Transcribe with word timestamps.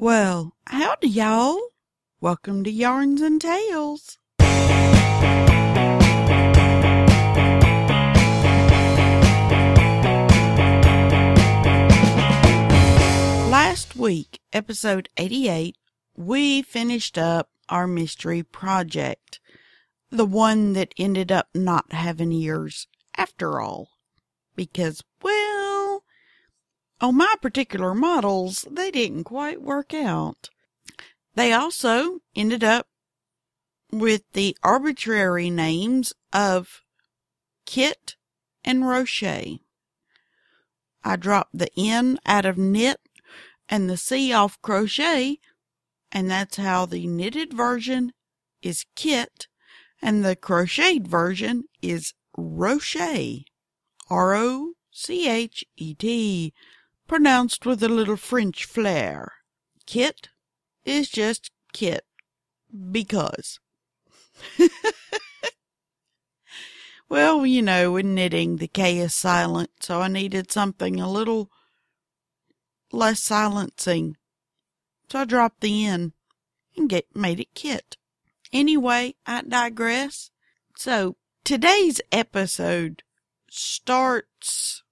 Well, 0.00 0.54
howdy, 0.66 1.08
y'all. 1.08 1.60
Welcome 2.22 2.64
to 2.64 2.70
Yarns 2.70 3.20
and 3.20 3.38
Tales. 3.38 4.16
Last 13.50 13.94
week, 13.94 14.40
episode 14.54 15.10
88, 15.18 15.76
we 16.16 16.62
finished 16.62 17.18
up 17.18 17.50
our 17.68 17.86
mystery 17.86 18.42
project. 18.42 19.38
The 20.08 20.24
one 20.24 20.72
that 20.72 20.94
ended 20.96 21.30
up 21.30 21.48
not 21.54 21.92
having 21.92 22.32
ears 22.32 22.86
after 23.18 23.60
all. 23.60 23.88
Because, 24.56 25.04
well, 25.22 25.49
on 27.00 27.16
my 27.16 27.34
particular 27.40 27.94
models, 27.94 28.66
they 28.70 28.90
didn't 28.90 29.24
quite 29.24 29.62
work 29.62 29.94
out. 29.94 30.50
They 31.34 31.52
also 31.52 32.20
ended 32.34 32.62
up 32.62 32.86
with 33.92 34.22
the 34.32 34.56
arbitrary 34.62 35.50
names 35.50 36.12
of 36.32 36.82
Kit 37.66 38.16
and 38.64 38.86
Rocher. 38.86 39.58
I 41.02 41.16
dropped 41.16 41.56
the 41.56 41.70
N 41.76 42.18
out 42.26 42.44
of 42.44 42.58
knit 42.58 43.00
and 43.68 43.88
the 43.88 43.96
C 43.96 44.32
off 44.32 44.60
crochet, 44.60 45.38
and 46.12 46.30
that's 46.30 46.56
how 46.56 46.86
the 46.86 47.06
knitted 47.06 47.52
version 47.52 48.12
is 48.62 48.84
Kit 48.94 49.46
and 50.02 50.24
the 50.24 50.36
crocheted 50.36 51.06
version 51.08 51.64
is 51.82 52.14
Rocher. 52.36 53.38
R 54.08 54.34
O 54.34 54.72
C 54.90 55.28
H 55.28 55.64
E 55.76 55.94
T, 55.94 56.52
pronounced 57.10 57.66
with 57.66 57.82
a 57.82 57.88
little 57.88 58.16
French 58.16 58.64
flair. 58.64 59.32
Kit 59.84 60.28
is 60.84 61.10
just 61.10 61.50
Kit 61.72 62.04
because. 62.92 63.58
well, 67.08 67.44
you 67.44 67.62
know, 67.62 67.96
in 67.96 68.14
knitting, 68.14 68.58
the 68.58 68.68
K 68.68 68.98
is 68.98 69.12
silent, 69.12 69.70
so 69.80 70.00
I 70.00 70.06
needed 70.06 70.52
something 70.52 71.00
a 71.00 71.10
little 71.10 71.50
less 72.92 73.20
silencing. 73.20 74.16
So 75.10 75.18
I 75.18 75.24
dropped 75.24 75.62
the 75.62 75.84
N 75.84 76.12
and 76.76 76.88
get, 76.88 77.06
made 77.12 77.40
it 77.40 77.54
Kit. 77.54 77.96
Anyway, 78.52 79.16
I 79.26 79.42
digress. 79.42 80.30
So 80.76 81.16
today's 81.42 82.00
episode 82.12 83.02
starts, 83.50 84.84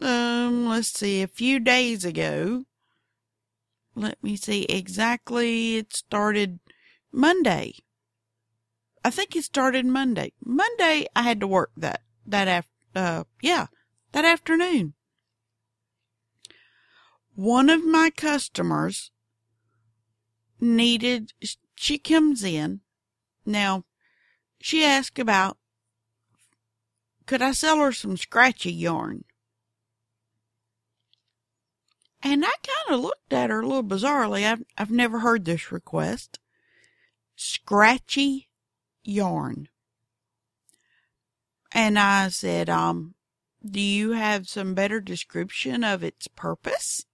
um, 0.00 0.68
let's 0.68 0.88
see, 0.88 1.22
a 1.22 1.28
few 1.28 1.58
days 1.58 2.04
ago. 2.04 2.64
Let 3.94 4.22
me 4.22 4.36
see 4.36 4.64
exactly. 4.64 5.76
It 5.76 5.94
started 5.94 6.60
Monday. 7.12 7.74
I 9.04 9.10
think 9.10 9.34
it 9.34 9.44
started 9.44 9.86
Monday. 9.86 10.32
Monday, 10.44 11.06
I 11.14 11.22
had 11.22 11.40
to 11.40 11.46
work 11.46 11.70
that, 11.76 12.02
that 12.26 12.48
after, 12.48 12.70
uh, 12.94 13.24
yeah, 13.40 13.66
that 14.12 14.24
afternoon. 14.24 14.94
One 17.34 17.70
of 17.70 17.84
my 17.84 18.10
customers 18.10 19.10
needed, 20.60 21.32
she 21.74 21.98
comes 21.98 22.42
in. 22.42 22.80
Now, 23.44 23.84
she 24.60 24.84
asked 24.84 25.18
about 25.18 25.58
could 27.26 27.42
I 27.42 27.52
sell 27.52 27.78
her 27.78 27.92
some 27.92 28.16
scratchy 28.16 28.72
yarn? 28.72 29.24
And 32.28 32.44
I 32.44 32.48
kind 32.48 32.98
of 32.98 33.04
looked 33.04 33.32
at 33.32 33.50
her 33.50 33.60
a 33.60 33.66
little 33.66 33.84
bizarrely. 33.84 34.44
I've, 34.44 34.64
I've 34.76 34.90
never 34.90 35.20
heard 35.20 35.44
this 35.44 35.70
request. 35.70 36.40
Scratchy 37.36 38.48
yarn. 39.04 39.68
And 41.70 41.96
I 42.00 42.26
said, 42.30 42.68
um, 42.68 43.14
do 43.64 43.78
you 43.78 44.10
have 44.12 44.48
some 44.48 44.74
better 44.74 45.00
description 45.00 45.84
of 45.84 46.02
its 46.02 46.26
purpose? 46.26 47.06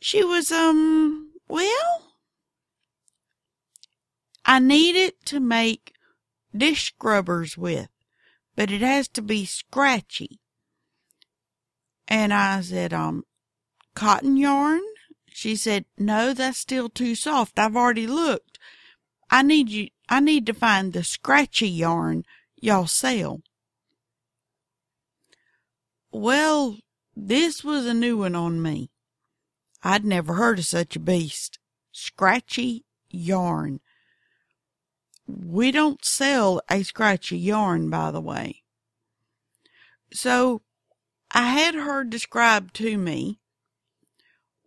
She 0.00 0.24
was, 0.24 0.50
um, 0.50 1.30
well, 1.46 2.16
I 4.44 4.58
need 4.58 4.96
it 4.96 5.24
to 5.26 5.38
make 5.38 5.92
dish 6.52 6.88
scrubbers 6.88 7.56
with, 7.56 7.90
but 8.56 8.72
it 8.72 8.80
has 8.80 9.06
to 9.10 9.22
be 9.22 9.44
scratchy. 9.44 10.39
And 12.10 12.34
I 12.34 12.60
said, 12.60 12.92
um, 12.92 13.24
cotton 13.94 14.36
yarn? 14.36 14.82
She 15.28 15.54
said, 15.54 15.84
no, 15.96 16.34
that's 16.34 16.58
still 16.58 16.88
too 16.88 17.14
soft. 17.14 17.56
I've 17.56 17.76
already 17.76 18.08
looked. 18.08 18.58
I 19.30 19.42
need 19.42 19.68
you, 19.68 19.88
I 20.08 20.18
need 20.18 20.44
to 20.46 20.52
find 20.52 20.92
the 20.92 21.04
scratchy 21.04 21.68
yarn 21.68 22.24
y'all 22.60 22.88
sell. 22.88 23.42
Well, 26.10 26.78
this 27.14 27.62
was 27.62 27.86
a 27.86 27.94
new 27.94 28.18
one 28.18 28.34
on 28.34 28.60
me. 28.60 28.90
I'd 29.84 30.04
never 30.04 30.34
heard 30.34 30.58
of 30.58 30.66
such 30.66 30.96
a 30.96 31.00
beast. 31.00 31.60
Scratchy 31.92 32.84
yarn. 33.08 33.78
We 35.28 35.70
don't 35.70 36.04
sell 36.04 36.60
a 36.68 36.82
scratchy 36.82 37.38
yarn, 37.38 37.88
by 37.88 38.10
the 38.10 38.20
way. 38.20 38.62
So 40.12 40.62
I 41.32 41.42
had 41.42 41.74
her 41.74 42.04
describe 42.04 42.72
to 42.74 42.98
me 42.98 43.38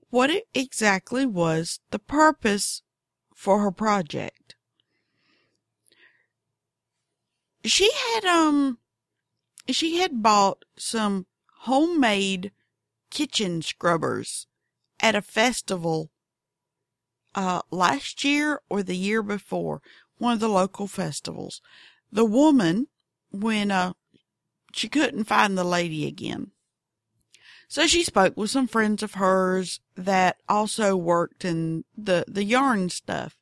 what 0.09 0.29
it 0.29 0.47
exactly 0.53 1.25
was 1.25 1.79
the 1.91 1.99
purpose 1.99 2.83
for 3.35 3.59
her 3.61 3.71
project. 3.71 4.55
She 7.65 7.89
had, 7.91 8.25
um, 8.25 8.77
she 9.69 9.97
had 9.97 10.21
bought 10.21 10.65
some 10.77 11.25
homemade 11.61 12.51
kitchen 13.09 13.61
scrubbers 13.61 14.47
at 14.99 15.15
a 15.15 15.21
festival, 15.21 16.11
uh, 17.35 17.61
last 17.71 18.23
year 18.23 18.61
or 18.69 18.83
the 18.83 18.95
year 18.95 19.23
before 19.23 19.81
one 20.17 20.33
of 20.33 20.39
the 20.39 20.47
local 20.47 20.87
festivals. 20.87 21.61
The 22.11 22.25
woman, 22.25 22.87
when 23.31 23.71
uh, 23.71 23.93
she 24.73 24.89
couldn't 24.89 25.25
find 25.25 25.57
the 25.57 25.63
lady 25.63 26.05
again. 26.07 26.51
So 27.67 27.87
she 27.87 28.03
spoke 28.03 28.37
with 28.37 28.51
some 28.51 28.67
friends 28.67 29.01
of 29.01 29.15
hers 29.15 29.79
that 29.95 30.37
also 30.47 30.95
worked 30.95 31.45
in 31.45 31.85
the, 31.97 32.25
the 32.27 32.43
yarn 32.43 32.89
stuff. 32.89 33.37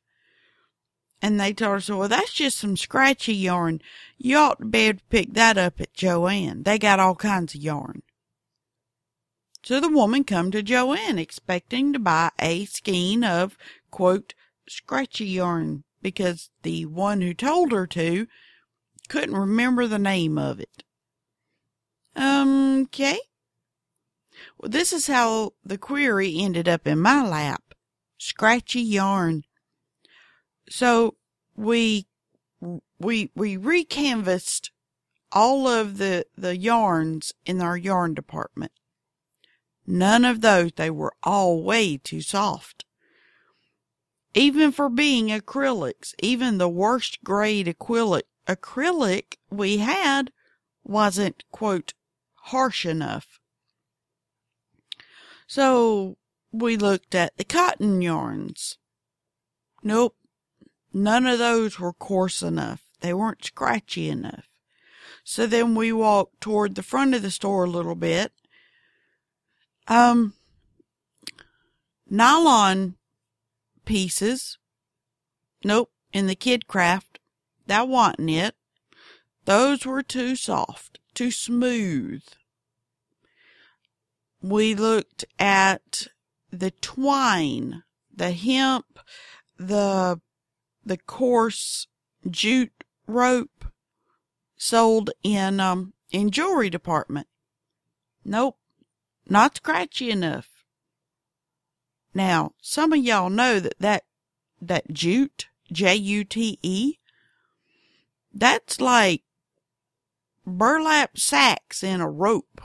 And 1.20 1.38
they 1.38 1.52
told 1.52 1.74
her, 1.74 1.80
so, 1.80 1.98
well, 1.98 2.08
that's 2.08 2.32
just 2.32 2.58
some 2.58 2.76
scratchy 2.76 3.34
yarn. 3.34 3.80
You 4.18 4.38
ought 4.38 4.58
to 4.58 4.64
be 4.64 4.78
able 4.80 4.98
to 4.98 5.04
pick 5.06 5.34
that 5.34 5.58
up 5.58 5.80
at 5.80 5.94
Joann. 5.94 6.64
They 6.64 6.78
got 6.78 6.98
all 6.98 7.14
kinds 7.14 7.54
of 7.54 7.60
yarn. 7.60 8.02
So 9.62 9.80
the 9.80 9.88
woman 9.88 10.24
come 10.24 10.50
to 10.50 10.62
Joann 10.62 11.18
expecting 11.18 11.92
to 11.92 11.98
buy 11.98 12.30
a 12.40 12.64
skein 12.64 13.22
of, 13.22 13.56
quote, 13.90 14.34
scratchy 14.68 15.26
yarn 15.26 15.84
because 16.00 16.50
the 16.62 16.86
one 16.86 17.20
who 17.20 17.34
told 17.34 17.70
her 17.70 17.86
to 17.88 18.26
couldn't 19.08 19.36
remember 19.36 19.86
the 19.86 19.98
name 19.98 20.38
of 20.38 20.58
it. 20.58 20.82
Um, 22.14 22.82
okay. 22.82 23.18
Well, 24.58 24.70
this 24.70 24.92
is 24.92 25.06
how 25.06 25.52
the 25.64 25.78
query 25.78 26.36
ended 26.38 26.68
up 26.68 26.86
in 26.86 27.00
my 27.00 27.26
lap. 27.26 27.74
Scratchy 28.18 28.80
yarn. 28.80 29.44
So 30.68 31.16
we, 31.56 32.06
we, 32.98 33.30
we 33.34 33.56
recanvassed 33.56 34.70
all 35.32 35.66
of 35.66 35.98
the, 35.98 36.26
the 36.36 36.56
yarns 36.56 37.32
in 37.44 37.60
our 37.60 37.76
yarn 37.76 38.14
department. 38.14 38.72
None 39.86 40.24
of 40.24 40.40
those, 40.40 40.72
they 40.76 40.90
were 40.90 41.14
all 41.22 41.62
way 41.62 41.96
too 41.96 42.20
soft. 42.20 42.84
Even 44.34 44.72
for 44.72 44.88
being 44.88 45.28
acrylics, 45.28 46.14
even 46.22 46.58
the 46.58 46.68
worst 46.68 47.22
grade 47.24 47.66
acrylic, 47.66 48.22
acrylic 48.46 49.36
we 49.50 49.78
had 49.78 50.32
wasn't, 50.84 51.44
quote, 51.50 51.94
harsh 52.46 52.84
enough. 52.84 53.40
So 55.46 56.16
we 56.50 56.76
looked 56.76 57.14
at 57.14 57.36
the 57.36 57.44
cotton 57.44 58.02
yarns. 58.02 58.78
Nope. 59.82 60.16
None 60.92 61.26
of 61.26 61.38
those 61.38 61.78
were 61.78 61.92
coarse 61.92 62.42
enough. 62.42 62.82
They 63.00 63.14
weren't 63.14 63.44
scratchy 63.44 64.08
enough. 64.08 64.48
So 65.24 65.46
then 65.46 65.74
we 65.74 65.92
walked 65.92 66.40
toward 66.40 66.74
the 66.74 66.82
front 66.82 67.14
of 67.14 67.22
the 67.22 67.30
store 67.30 67.64
a 67.64 67.70
little 67.70 67.94
bit. 67.94 68.32
Um, 69.88 70.34
nylon 72.08 72.96
pieces. 73.84 74.58
Nope. 75.64 75.90
In 76.12 76.26
the 76.26 76.34
kid 76.34 76.66
craft, 76.66 77.18
that 77.66 77.88
wasn't 77.88 78.30
it. 78.30 78.54
Those 79.44 79.86
were 79.86 80.02
too 80.02 80.36
soft, 80.36 81.00
too 81.14 81.30
smooth. 81.30 82.22
We 84.40 84.74
looked 84.74 85.24
at 85.38 86.08
the 86.50 86.70
twine, 86.70 87.84
the 88.14 88.32
hemp, 88.32 88.98
the, 89.56 90.20
the 90.84 90.96
coarse 90.98 91.86
jute 92.28 92.84
rope 93.06 93.64
sold 94.56 95.10
in, 95.22 95.60
um, 95.60 95.92
in 96.10 96.30
jewelry 96.30 96.70
department. 96.70 97.26
Nope, 98.24 98.58
not 99.28 99.56
scratchy 99.56 100.10
enough. 100.10 100.48
Now, 102.14 102.52
some 102.60 102.92
of 102.92 102.98
y'all 102.98 103.30
know 103.30 103.58
that 103.58 103.78
that, 103.80 104.04
that 104.60 104.92
jute, 104.92 105.46
J-U-T-E, 105.72 106.98
that's 108.34 108.80
like 108.80 109.22
burlap 110.46 111.18
sacks 111.18 111.82
in 111.82 112.00
a 112.00 112.10
rope. 112.10 112.60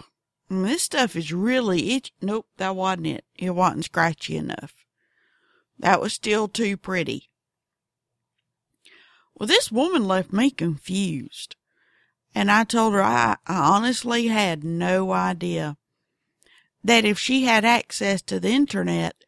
And 0.49 0.65
this 0.65 0.83
stuff 0.83 1.15
is 1.15 1.33
really 1.33 1.91
itchy. 1.93 2.13
Nope, 2.21 2.47
that 2.57 2.75
wasn't 2.75 3.07
it. 3.07 3.25
It 3.35 3.51
wasn't 3.51 3.85
scratchy 3.85 4.37
enough. 4.37 4.73
That 5.77 6.01
was 6.01 6.13
still 6.13 6.47
too 6.47 6.77
pretty. 6.77 7.29
Well, 9.35 9.47
this 9.47 9.71
woman 9.71 10.07
left 10.07 10.33
me 10.33 10.49
confused. 10.49 11.55
And 12.33 12.51
I 12.51 12.63
told 12.63 12.93
her 12.93 13.03
I, 13.03 13.37
I 13.45 13.55
honestly 13.55 14.27
had 14.27 14.63
no 14.63 15.11
idea 15.11 15.77
that 16.83 17.05
if 17.05 17.19
she 17.19 17.43
had 17.43 17.65
access 17.65 18.21
to 18.23 18.39
the 18.39 18.49
internet, 18.49 19.23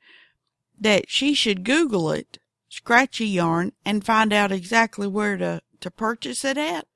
that 0.80 1.10
she 1.10 1.34
should 1.34 1.66
Google 1.66 2.12
it, 2.12 2.40
scratchy 2.70 3.28
yarn, 3.28 3.74
and 3.84 4.06
find 4.06 4.32
out 4.32 4.52
exactly 4.52 5.08
where 5.08 5.38
to, 5.38 5.62
to 5.82 5.92
purchase 5.92 6.46
it 6.46 6.58
at. 6.58 6.88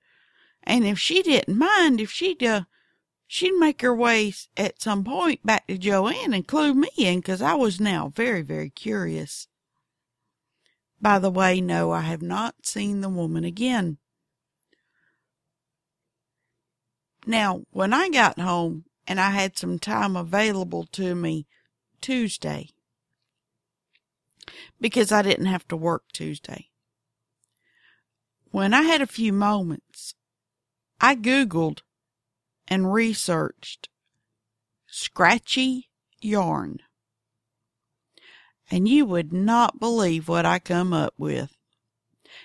And 0.63 0.85
if 0.85 0.97
she 0.97 1.21
didn't 1.21 1.57
mind, 1.57 1.99
if 1.99 2.11
she'd, 2.11 2.43
uh, 2.43 2.63
she'd 3.27 3.57
make 3.59 3.81
her 3.81 3.93
way 3.93 4.33
at 4.55 4.81
some 4.81 5.03
point 5.03 5.45
back 5.45 5.67
to 5.67 5.77
Joann 5.77 6.33
and 6.33 6.47
clue 6.47 6.73
me 6.73 6.89
in, 6.97 7.21
cause 7.21 7.41
I 7.41 7.53
was 7.53 7.79
now 7.79 8.11
very, 8.15 8.41
very 8.41 8.69
curious. 8.69 9.47
By 11.01 11.19
the 11.19 11.29
way, 11.29 11.59
no, 11.59 11.91
I 11.91 12.01
have 12.01 12.21
not 12.21 12.65
seen 12.65 13.01
the 13.01 13.09
woman 13.09 13.43
again. 13.43 13.97
Now, 17.25 17.63
when 17.71 17.93
I 17.93 18.09
got 18.09 18.39
home 18.39 18.85
and 19.05 19.19
I 19.19 19.31
had 19.31 19.57
some 19.57 19.79
time 19.79 20.15
available 20.15 20.85
to 20.93 21.13
me 21.13 21.45
Tuesday, 21.99 22.69
because 24.79 25.11
I 25.11 25.21
didn't 25.21 25.45
have 25.45 25.67
to 25.69 25.77
work 25.77 26.03
Tuesday. 26.13 26.69
When 28.51 28.73
I 28.73 28.83
had 28.83 29.01
a 29.01 29.07
few 29.07 29.33
moments, 29.33 30.15
I 31.03 31.17
Googled 31.17 31.81
and 32.65 32.93
researched 32.93 33.89
scratchy 34.87 35.89
yarn. 36.21 36.79
And 38.71 38.87
you 38.87 39.05
would 39.05 39.33
not 39.33 39.81
believe 39.81 40.29
what 40.29 40.45
I 40.45 40.59
come 40.59 40.93
up 40.93 41.13
with. 41.17 41.57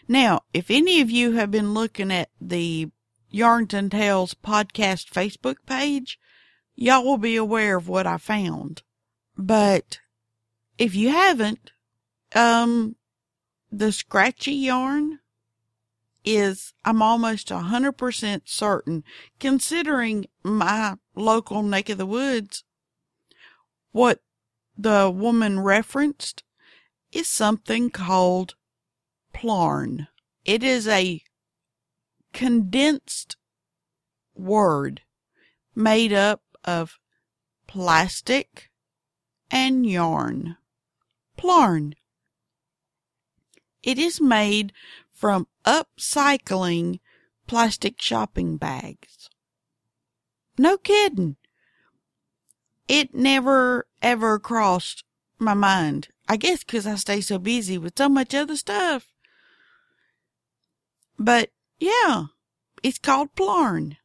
Now, 0.08 0.40
if 0.52 0.72
any 0.72 1.00
of 1.00 1.08
you 1.08 1.34
have 1.34 1.52
been 1.52 1.72
looking 1.72 2.10
at 2.10 2.30
the 2.40 2.90
Yarns 3.30 3.74
and 3.74 3.92
Tales 3.92 4.34
podcast 4.34 5.08
Facebook 5.08 5.58
page, 5.64 6.18
y'all 6.74 7.04
will 7.04 7.16
be 7.16 7.36
aware 7.36 7.76
of 7.76 7.86
what 7.86 8.08
I 8.08 8.18
found. 8.18 8.82
But 9.36 10.00
if 10.78 10.96
you 10.96 11.10
haven't, 11.10 11.70
um, 12.34 12.96
the 13.70 13.92
scratchy 13.92 14.54
yarn 14.54 15.20
is, 16.36 16.72
I'm 16.84 17.02
almost 17.02 17.50
a 17.50 17.58
hundred 17.58 17.92
percent 17.92 18.48
certain, 18.48 19.04
considering 19.38 20.26
my 20.42 20.96
local 21.14 21.62
neck 21.62 21.88
of 21.88 21.98
the 21.98 22.06
woods, 22.06 22.64
what 23.92 24.20
the 24.76 25.10
woman 25.10 25.60
referenced 25.60 26.42
is 27.12 27.28
something 27.28 27.90
called 27.90 28.54
plarn. 29.32 30.08
It 30.44 30.62
is 30.62 30.86
a 30.86 31.22
condensed 32.32 33.36
word 34.34 35.02
made 35.74 36.12
up 36.12 36.42
of 36.64 36.98
plastic 37.66 38.70
and 39.50 39.86
yarn. 39.86 40.56
Plarn. 41.36 41.94
It 43.82 43.98
is 43.98 44.20
made 44.20 44.72
from 45.12 45.46
upcycling 45.68 46.98
plastic 47.46 48.00
shopping 48.00 48.56
bags. 48.56 49.28
No 50.56 50.78
kidding. 50.78 51.36
It 52.88 53.14
never 53.14 53.86
ever 54.00 54.38
crossed 54.38 55.04
my 55.38 55.52
mind. 55.52 56.08
I 56.26 56.36
guess 56.38 56.64
because 56.64 56.86
I 56.86 56.94
stay 56.94 57.20
so 57.20 57.38
busy 57.38 57.76
with 57.76 57.98
so 57.98 58.08
much 58.08 58.34
other 58.34 58.56
stuff. 58.56 59.08
But 61.18 61.50
yeah, 61.78 62.24
it's 62.82 62.98
called 62.98 63.34
Plarn. 63.34 63.98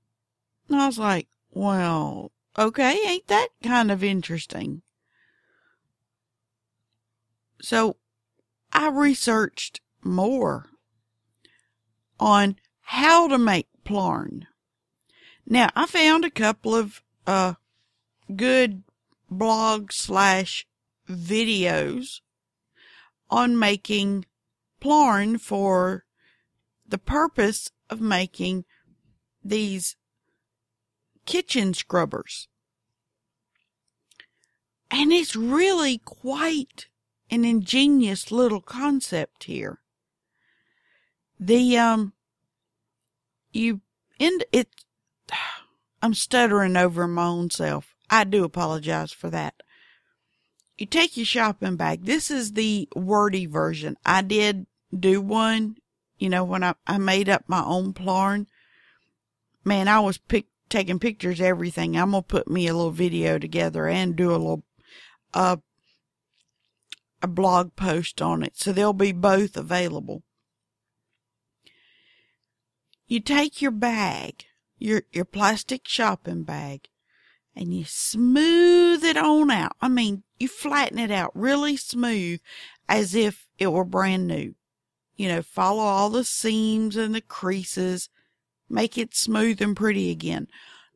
And 0.67 0.81
I 0.81 0.87
was 0.87 0.99
like, 0.99 1.27
well, 1.49 2.31
okay, 2.57 2.97
ain't 3.07 3.27
that 3.27 3.49
kind 3.63 3.89
of 3.89 4.03
interesting? 4.03 4.81
So 7.61 7.95
I 8.73 8.89
researched 8.89 9.79
more 10.03 10.72
on 12.23 12.55
how 12.83 13.27
to 13.27 13.37
make 13.37 13.67
plarn. 13.83 14.47
Now 15.45 15.67
I 15.75 15.85
found 15.85 16.23
a 16.23 16.31
couple 16.31 16.73
of, 16.73 17.03
uh, 17.27 17.55
good 18.33 18.83
blog 19.29 19.91
slash 19.91 20.65
videos 21.09 22.21
on 23.29 23.59
making 23.59 24.25
plarn 24.79 25.37
for 25.37 26.05
the 26.87 26.97
purpose 26.97 27.69
of 27.89 27.99
making 27.99 28.63
these 29.43 29.97
kitchen 31.25 31.73
scrubbers. 31.73 32.47
And 34.89 35.11
it's 35.11 35.35
really 35.35 35.97
quite 35.97 36.87
an 37.29 37.43
ingenious 37.43 38.31
little 38.31 38.61
concept 38.61 39.43
here. 39.43 39.82
The, 41.45 41.77
um, 41.77 42.13
you 43.51 43.81
end 44.17 44.45
it, 44.53 44.69
I'm 46.01 46.13
stuttering 46.13 46.77
over 46.77 47.05
my 47.05 47.25
own 47.25 47.49
self. 47.49 47.95
I 48.09 48.23
do 48.23 48.45
apologize 48.45 49.11
for 49.11 49.29
that. 49.29 49.55
You 50.77 50.85
take 50.85 51.17
your 51.17 51.25
shopping 51.25 51.75
bag. 51.75 52.05
This 52.05 52.31
is 52.31 52.53
the 52.53 52.87
wordy 52.95 53.45
version. 53.45 53.97
I 54.05 54.21
did 54.21 54.67
do 54.97 55.21
one, 55.21 55.75
you 56.17 56.29
know, 56.29 56.45
when 56.45 56.63
I, 56.63 56.75
I 56.87 56.97
made 56.97 57.27
up 57.27 57.43
my 57.47 57.63
own 57.63 57.93
plarn. 57.93 58.47
Man, 59.65 59.87
I 59.89 59.99
was 59.99 60.17
pick, 60.17 60.45
taking 60.69 60.99
pictures, 60.99 61.41
everything. 61.41 61.97
I'm 61.97 62.11
going 62.11 62.23
to 62.23 62.27
put 62.27 62.49
me 62.49 62.67
a 62.67 62.73
little 62.73 62.91
video 62.91 63.37
together 63.37 63.87
and 63.87 64.15
do 64.15 64.31
a 64.31 64.31
little, 64.31 64.63
uh, 65.33 65.57
a 67.21 67.27
blog 67.27 67.75
post 67.75 68.21
on 68.21 68.43
it. 68.43 68.57
So 68.57 68.71
they'll 68.71 68.93
be 68.93 69.11
both 69.11 69.57
available. 69.57 70.23
You 73.07 73.19
take 73.19 73.61
your 73.61 73.71
bag, 73.71 74.45
your, 74.77 75.03
your 75.11 75.25
plastic 75.25 75.87
shopping 75.87 76.43
bag, 76.43 76.89
and 77.55 77.73
you 77.73 77.85
smooth 77.85 79.03
it 79.03 79.17
on 79.17 79.51
out. 79.51 79.75
I 79.81 79.87
mean, 79.87 80.23
you 80.39 80.47
flatten 80.47 80.97
it 80.97 81.11
out 81.11 81.31
really 81.35 81.77
smooth 81.77 82.39
as 82.89 83.13
if 83.13 83.47
it 83.57 83.67
were 83.67 83.85
brand 83.85 84.27
new. 84.27 84.55
You 85.15 85.27
know, 85.27 85.41
follow 85.41 85.83
all 85.83 86.09
the 86.09 86.23
seams 86.23 86.95
and 86.95 87.13
the 87.13 87.21
creases, 87.21 88.09
make 88.69 88.97
it 88.97 89.15
smooth 89.15 89.61
and 89.61 89.75
pretty 89.75 90.09
again. 90.09 90.47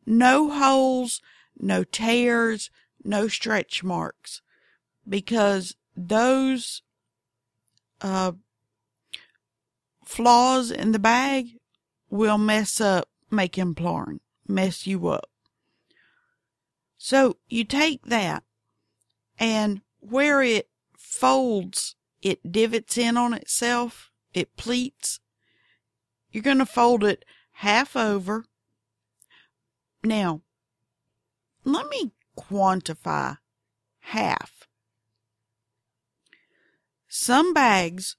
No 0.06 0.50
holes, 0.50 1.22
no 1.60 1.84
tears, 1.84 2.72
no 3.04 3.28
stretch 3.28 3.84
marks 3.84 4.42
because 5.08 5.76
those 5.96 6.82
uh, 8.02 8.34
flaws 10.04 10.72
in 10.72 10.92
the 10.92 11.00
bag 11.00 11.57
will 12.10 12.38
mess 12.38 12.80
up 12.80 13.10
making 13.30 13.76
plarn, 13.76 14.20
mess 14.48 14.88
you 14.88 15.08
up. 15.08 15.30
So 16.98 17.38
you 17.48 17.64
take 17.64 18.06
that 18.08 18.44
and 19.38 19.82
where 20.00 20.42
it 20.42 20.70
folds, 20.98 21.96
it 22.22 22.52
divots 22.52 22.98
in 22.98 23.18
on 23.18 23.34
itself, 23.34 24.12
it 24.34 24.56
pleats. 24.58 25.20
You're 26.32 26.44
going 26.44 26.58
to 26.60 26.66
fold 26.66 27.04
it 27.04 27.24
half 27.54 27.96
over. 27.96 28.46
Now, 30.04 30.42
let 31.64 31.88
me 31.90 32.12
quantify 32.38 33.38
half. 34.00 34.68
Some 37.08 37.54
bags, 37.54 38.16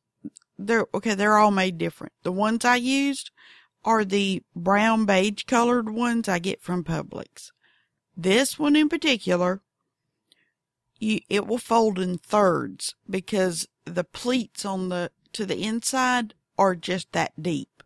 they're, 0.58 0.86
okay, 0.92 1.14
they're 1.14 1.36
all 1.36 1.50
made 1.50 1.78
different. 1.78 2.12
The 2.22 2.32
ones 2.32 2.64
I 2.64 2.76
used 2.76 3.30
are 3.88 4.04
the 4.04 4.42
brown 4.54 5.06
beige 5.06 5.44
colored 5.44 5.88
ones 5.88 6.28
I 6.28 6.40
get 6.40 6.60
from 6.60 6.84
Publix. 6.84 7.52
This 8.14 8.58
one 8.58 8.76
in 8.76 8.90
particular, 8.90 9.62
you, 10.98 11.20
it 11.30 11.46
will 11.46 11.56
fold 11.56 11.98
in 11.98 12.18
thirds 12.18 12.94
because 13.08 13.66
the 13.86 14.04
pleats 14.04 14.66
on 14.66 14.90
the, 14.90 15.10
to 15.32 15.46
the 15.46 15.62
inside 15.64 16.34
are 16.58 16.76
just 16.76 17.12
that 17.12 17.42
deep. 17.42 17.82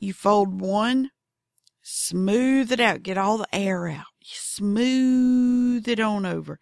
You 0.00 0.12
fold 0.12 0.60
one, 0.60 1.12
smooth 1.80 2.72
it 2.72 2.80
out, 2.80 3.04
get 3.04 3.16
all 3.16 3.38
the 3.38 3.54
air 3.54 3.86
out. 3.86 4.06
You 4.20 4.34
smooth 4.34 5.86
it 5.86 6.00
on 6.00 6.26
over. 6.26 6.58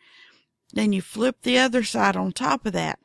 Then 0.75 0.93
you 0.93 1.01
flip 1.01 1.39
the 1.41 1.57
other 1.57 1.83
side 1.83 2.15
on 2.15 2.33
top 2.33 2.67
of 2.67 2.75
that 2.75 2.99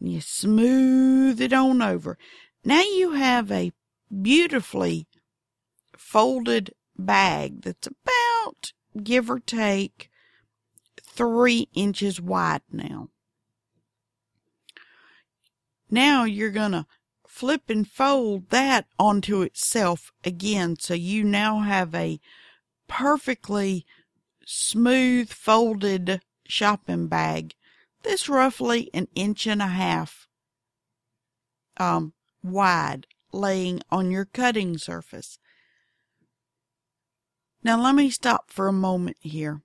and 0.00 0.10
you 0.10 0.22
smooth 0.22 1.38
it 1.38 1.52
on 1.52 1.82
over. 1.82 2.16
Now 2.64 2.80
you 2.80 3.12
have 3.12 3.52
a 3.52 3.72
beautifully 4.10 5.06
folded 5.96 6.72
bag 6.96 7.62
that's 7.62 7.88
about, 7.88 8.72
give 9.02 9.30
or 9.30 9.38
take, 9.38 10.10
three 11.00 11.68
inches 11.74 12.20
wide 12.20 12.62
now. 12.70 13.08
Now 15.90 16.24
you're 16.24 16.50
going 16.50 16.72
to 16.72 16.86
flip 17.26 17.70
and 17.70 17.88
fold 17.88 18.50
that 18.50 18.86
onto 18.98 19.42
itself 19.42 20.12
again. 20.24 20.76
So 20.78 20.94
you 20.94 21.24
now 21.24 21.60
have 21.60 21.94
a 21.94 22.20
perfectly 22.88 23.86
smooth 24.44 25.30
folded 25.30 26.20
shopping 26.46 27.06
bag 27.06 27.54
that's 28.02 28.28
roughly 28.28 28.90
an 28.94 29.08
inch 29.14 29.46
and 29.46 29.60
a 29.60 29.66
half 29.66 30.28
um, 31.76 32.12
wide 32.42 33.06
laying 33.32 33.80
on 33.90 34.10
your 34.10 34.24
cutting 34.24 34.78
surface. 34.78 35.38
Now 37.62 37.80
let 37.80 37.94
me 37.94 38.10
stop 38.10 38.50
for 38.50 38.68
a 38.68 38.72
moment 38.72 39.16
here. 39.20 39.62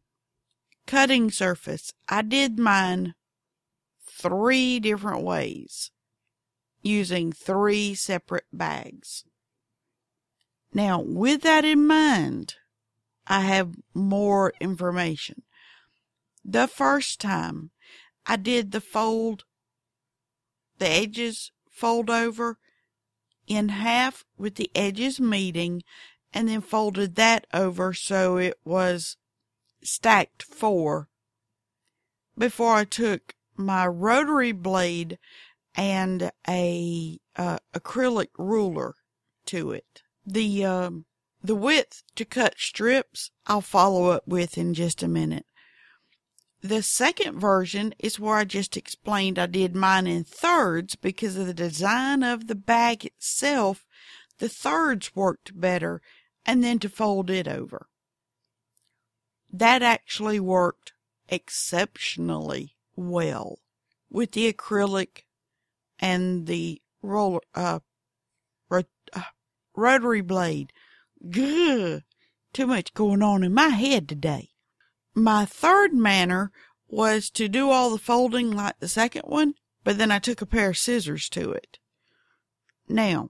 Cutting 0.85 1.31
surface. 1.31 1.93
I 2.09 2.21
did 2.21 2.59
mine 2.59 3.13
three 4.05 4.79
different 4.79 5.23
ways 5.23 5.91
using 6.81 7.31
three 7.31 7.95
separate 7.95 8.45
bags. 8.51 9.23
Now 10.73 11.01
with 11.01 11.41
that 11.43 11.63
in 11.63 11.87
mind, 11.87 12.55
I 13.27 13.41
have 13.41 13.75
more 13.93 14.53
information. 14.59 15.43
The 16.43 16.67
first 16.67 17.21
time 17.21 17.71
I 18.25 18.35
did 18.35 18.71
the 18.71 18.81
fold, 18.81 19.45
the 20.79 20.89
edges 20.89 21.51
fold 21.69 22.09
over 22.09 22.57
in 23.47 23.69
half 23.69 24.25
with 24.37 24.55
the 24.55 24.71
edges 24.75 25.19
meeting 25.19 25.83
and 26.33 26.47
then 26.47 26.61
folded 26.61 27.15
that 27.15 27.45
over 27.53 27.93
so 27.93 28.37
it 28.37 28.59
was 28.63 29.17
stacked 29.83 30.43
four 30.43 31.07
before 32.37 32.75
I 32.75 32.85
took 32.85 33.35
my 33.55 33.85
rotary 33.85 34.51
blade 34.51 35.19
and 35.75 36.31
a 36.47 37.19
uh, 37.35 37.57
acrylic 37.73 38.29
ruler 38.37 38.95
to 39.45 39.71
it. 39.71 40.01
The 40.25 40.65
um, 40.65 41.05
the 41.43 41.55
width 41.55 42.03
to 42.15 42.25
cut 42.25 42.55
strips 42.57 43.31
I'll 43.45 43.61
follow 43.61 44.09
up 44.09 44.27
with 44.27 44.57
in 44.57 44.73
just 44.73 45.03
a 45.03 45.07
minute. 45.07 45.45
The 46.63 46.81
second 46.81 47.41
version 47.41 47.93
is 47.99 48.21
where 48.21 48.37
I 48.37 48.45
just 48.45 48.77
explained 48.77 49.37
I 49.37 49.47
did 49.47 49.75
mine 49.75 50.07
in 50.07 50.23
thirds 50.23 50.95
because 50.95 51.35
of 51.35 51.45
the 51.45 51.53
design 51.53 52.23
of 52.23 52.47
the 52.47 52.55
bag 52.55 53.05
itself. 53.05 53.85
The 54.37 54.47
thirds 54.47 55.13
worked 55.13 55.59
better 55.59 56.01
and 56.45 56.63
then 56.63 56.79
to 56.79 56.87
fold 56.87 57.29
it 57.29 57.49
over. 57.49 57.89
That 59.51 59.81
actually 59.81 60.39
worked 60.39 60.93
exceptionally 61.27 62.77
well 62.95 63.59
with 64.09 64.31
the 64.31 64.51
acrylic 64.51 65.25
and 65.99 66.47
the 66.47 66.81
roller, 67.01 67.41
uh, 67.53 67.79
uh 68.71 68.83
rotary 69.75 70.21
blade. 70.21 70.71
Gah, 71.29 71.99
too 72.53 72.67
much 72.67 72.93
going 72.93 73.21
on 73.21 73.43
in 73.43 73.53
my 73.53 73.67
head 73.67 74.07
today. 74.07 74.52
My 75.15 75.45
third 75.45 75.93
manner 75.93 76.51
was 76.87 77.29
to 77.31 77.47
do 77.47 77.69
all 77.69 77.89
the 77.89 77.97
folding 77.97 78.51
like 78.51 78.79
the 78.79 78.87
second 78.87 79.23
one, 79.25 79.55
but 79.83 79.97
then 79.97 80.11
I 80.11 80.19
took 80.19 80.41
a 80.41 80.45
pair 80.45 80.69
of 80.69 80.77
scissors 80.77 81.29
to 81.29 81.51
it. 81.51 81.79
Now, 82.87 83.29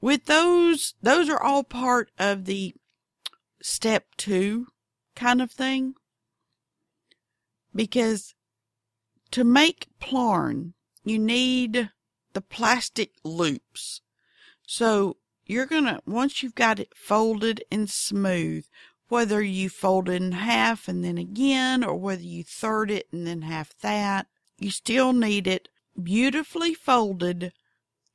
with 0.00 0.26
those, 0.26 0.94
those 1.02 1.28
are 1.28 1.42
all 1.42 1.64
part 1.64 2.10
of 2.18 2.44
the 2.44 2.74
step 3.60 4.06
two 4.16 4.68
kind 5.14 5.40
of 5.42 5.50
thing. 5.50 5.94
Because 7.74 8.34
to 9.32 9.44
make 9.44 9.88
plarn, 10.00 10.74
you 11.04 11.18
need 11.18 11.90
the 12.32 12.40
plastic 12.40 13.12
loops. 13.24 14.00
So 14.66 15.16
you're 15.44 15.66
gonna, 15.66 16.00
once 16.06 16.42
you've 16.42 16.54
got 16.54 16.78
it 16.78 16.92
folded 16.96 17.62
and 17.70 17.88
smooth, 17.88 18.66
whether 19.08 19.42
you 19.42 19.68
fold 19.68 20.08
it 20.08 20.22
in 20.22 20.32
half 20.32 20.88
and 20.88 21.04
then 21.04 21.18
again, 21.18 21.84
or 21.84 21.94
whether 21.94 22.22
you 22.22 22.42
third 22.42 22.90
it 22.90 23.06
and 23.12 23.26
then 23.26 23.42
half 23.42 23.78
that, 23.80 24.26
you 24.58 24.70
still 24.70 25.12
need 25.12 25.46
it 25.46 25.68
beautifully 26.02 26.74
folded 26.74 27.52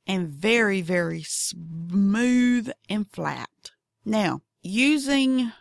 and 0.06 0.28
very, 0.28 0.80
very 0.82 1.22
smooth 1.22 2.70
and 2.88 3.10
flat. 3.10 3.70
Now, 4.04 4.42
using, 4.62 5.52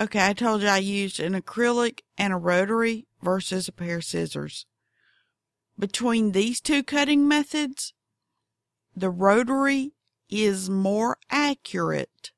okay, 0.00 0.26
I 0.28 0.32
told 0.32 0.62
you 0.62 0.68
I 0.68 0.78
used 0.78 1.20
an 1.20 1.34
acrylic 1.34 2.00
and 2.18 2.32
a 2.32 2.36
rotary 2.36 3.06
versus 3.22 3.68
a 3.68 3.72
pair 3.72 3.98
of 3.98 4.04
scissors. 4.04 4.66
Between 5.78 6.32
these 6.32 6.60
two 6.60 6.82
cutting 6.82 7.28
methods, 7.28 7.92
the 8.96 9.10
rotary 9.10 9.92
is 10.28 10.68
more 10.68 11.18
accurate 11.30 12.31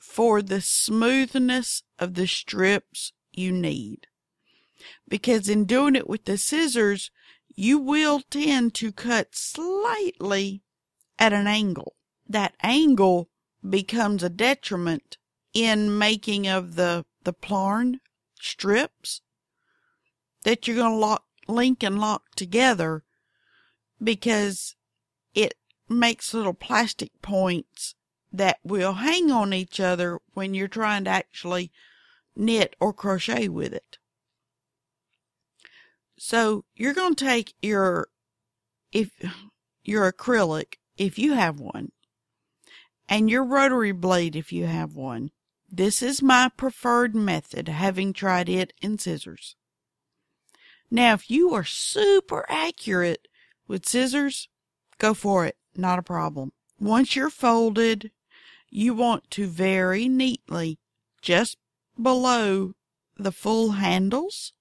for 0.00 0.42
the 0.42 0.60
smoothness 0.60 1.82
of 1.98 2.14
the 2.14 2.26
strips 2.26 3.12
you 3.32 3.52
need. 3.52 4.06
Because 5.08 5.48
in 5.48 5.64
doing 5.64 5.94
it 5.94 6.08
with 6.08 6.24
the 6.24 6.38
scissors, 6.38 7.10
you 7.54 7.78
will 7.78 8.20
tend 8.30 8.74
to 8.74 8.92
cut 8.92 9.34
slightly 9.34 10.62
at 11.18 11.32
an 11.32 11.46
angle. 11.46 11.94
That 12.28 12.54
angle 12.62 13.28
becomes 13.68 14.22
a 14.22 14.30
detriment 14.30 15.18
in 15.52 15.98
making 15.98 16.46
of 16.46 16.76
the, 16.76 17.04
the 17.24 17.32
plarn 17.32 18.00
strips 18.40 19.20
that 20.44 20.66
you're 20.66 20.76
going 20.76 20.92
to 20.92 20.98
lock, 20.98 21.24
link 21.46 21.82
and 21.82 22.00
lock 22.00 22.22
together 22.34 23.04
because 24.02 24.76
it 25.34 25.54
makes 25.88 26.32
little 26.32 26.54
plastic 26.54 27.20
points 27.20 27.94
that 28.32 28.58
will 28.62 28.94
hang 28.94 29.30
on 29.30 29.52
each 29.52 29.80
other 29.80 30.20
when 30.34 30.54
you're 30.54 30.68
trying 30.68 31.04
to 31.04 31.10
actually 31.10 31.70
knit 32.36 32.76
or 32.80 32.92
crochet 32.92 33.48
with 33.48 33.72
it. 33.72 33.98
So 36.18 36.64
you're 36.74 36.94
going 36.94 37.14
to 37.14 37.24
take 37.24 37.54
your, 37.60 38.08
if 38.92 39.10
your 39.84 40.12
acrylic, 40.12 40.74
if 40.96 41.18
you 41.18 41.32
have 41.32 41.58
one, 41.58 41.92
and 43.08 43.28
your 43.28 43.42
rotary 43.42 43.92
blade, 43.92 44.36
if 44.36 44.52
you 44.52 44.66
have 44.66 44.94
one. 44.94 45.30
This 45.72 46.02
is 46.02 46.22
my 46.22 46.50
preferred 46.56 47.14
method, 47.14 47.68
having 47.68 48.12
tried 48.12 48.48
it 48.48 48.72
in 48.82 48.98
scissors. 48.98 49.56
Now, 50.90 51.14
if 51.14 51.30
you 51.30 51.54
are 51.54 51.64
super 51.64 52.44
accurate 52.48 53.28
with 53.68 53.86
scissors, 53.86 54.48
go 54.98 55.14
for 55.14 55.46
it. 55.46 55.56
Not 55.76 55.98
a 55.98 56.02
problem. 56.02 56.52
Once 56.78 57.14
you're 57.14 57.30
folded, 57.30 58.10
you 58.70 58.94
want 58.94 59.30
to 59.32 59.46
very 59.46 60.08
neatly, 60.08 60.78
just 61.20 61.58
below 62.00 62.72
the 63.16 63.32
full 63.32 63.72
handles, 63.72 64.52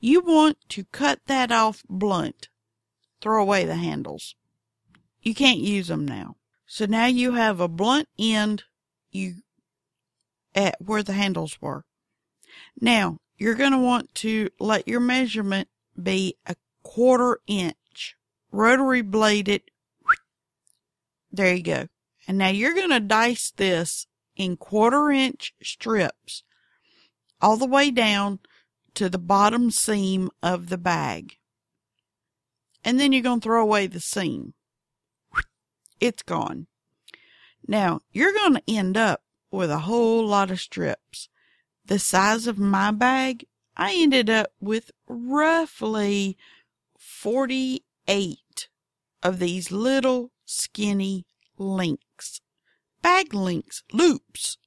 you 0.00 0.20
want 0.20 0.58
to 0.70 0.84
cut 0.84 1.20
that 1.26 1.50
off 1.50 1.82
blunt. 1.88 2.48
Throw 3.20 3.42
away 3.42 3.64
the 3.64 3.76
handles. 3.76 4.34
You 5.22 5.34
can't 5.34 5.58
use 5.58 5.88
them 5.88 6.06
now. 6.06 6.36
So 6.66 6.86
now 6.86 7.06
you 7.06 7.32
have 7.32 7.60
a 7.60 7.68
blunt 7.68 8.08
end 8.18 8.64
you 9.10 9.36
at 10.54 10.76
where 10.80 11.02
the 11.02 11.14
handles 11.14 11.60
were. 11.60 11.84
Now 12.80 13.18
you're 13.36 13.54
going 13.54 13.72
to 13.72 13.78
want 13.78 14.14
to 14.16 14.50
let 14.60 14.86
your 14.86 15.00
measurement 15.00 15.68
be 16.00 16.36
a 16.46 16.54
quarter 16.82 17.40
inch. 17.46 18.16
Rotary 18.52 19.02
blade 19.02 19.48
it. 19.48 19.70
There 21.32 21.54
you 21.54 21.62
go. 21.62 21.88
And 22.28 22.36
now 22.36 22.48
you're 22.48 22.74
going 22.74 22.90
to 22.90 23.00
dice 23.00 23.50
this 23.56 24.06
in 24.36 24.58
quarter 24.58 25.10
inch 25.10 25.54
strips 25.62 26.44
all 27.40 27.56
the 27.56 27.66
way 27.66 27.90
down 27.90 28.40
to 28.94 29.08
the 29.08 29.18
bottom 29.18 29.70
seam 29.70 30.28
of 30.42 30.68
the 30.68 30.76
bag. 30.76 31.38
And 32.84 33.00
then 33.00 33.12
you're 33.12 33.22
going 33.22 33.40
to 33.40 33.44
throw 33.44 33.62
away 33.62 33.86
the 33.86 33.98
seam. 33.98 34.52
It's 36.00 36.22
gone. 36.22 36.66
Now 37.66 38.00
you're 38.12 38.34
going 38.34 38.54
to 38.54 38.62
end 38.68 38.96
up 38.96 39.22
with 39.50 39.70
a 39.70 39.80
whole 39.80 40.26
lot 40.26 40.50
of 40.50 40.60
strips. 40.60 41.28
The 41.84 41.98
size 41.98 42.46
of 42.46 42.58
my 42.58 42.90
bag, 42.90 43.46
I 43.74 43.94
ended 43.96 44.28
up 44.28 44.52
with 44.60 44.90
roughly 45.08 46.36
48 46.98 48.68
of 49.22 49.38
these 49.38 49.72
little 49.72 50.30
skinny 50.44 51.24
links, 51.58 52.40
bag 53.02 53.34
links, 53.34 53.82
loops. 53.92 54.58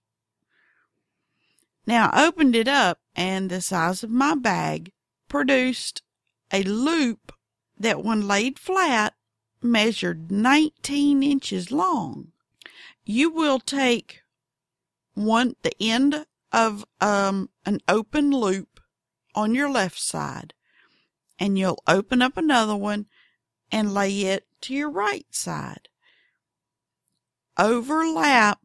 Now 1.85 2.09
I 2.11 2.25
opened 2.25 2.55
it 2.55 2.67
up 2.67 2.99
and 3.15 3.49
the 3.49 3.61
size 3.61 4.03
of 4.03 4.09
my 4.09 4.35
bag 4.35 4.91
produced 5.27 6.01
a 6.51 6.63
loop 6.63 7.33
that 7.77 8.03
when 8.03 8.27
laid 8.27 8.59
flat 8.59 9.13
measured 9.61 10.31
19 10.31 11.23
inches 11.23 11.71
long. 11.71 12.31
You 13.03 13.29
will 13.31 13.59
take 13.59 14.21
one, 15.13 15.55
the 15.63 15.73
end 15.79 16.25
of 16.51 16.85
um, 16.99 17.49
an 17.65 17.79
open 17.87 18.31
loop 18.31 18.79
on 19.33 19.55
your 19.55 19.69
left 19.69 19.99
side 19.99 20.53
and 21.39 21.57
you'll 21.57 21.81
open 21.87 22.21
up 22.21 22.37
another 22.37 22.75
one 22.75 23.07
and 23.71 23.93
lay 23.93 24.21
it 24.21 24.45
to 24.61 24.73
your 24.73 24.91
right 24.91 25.25
side. 25.31 25.89
Overlap 27.57 28.59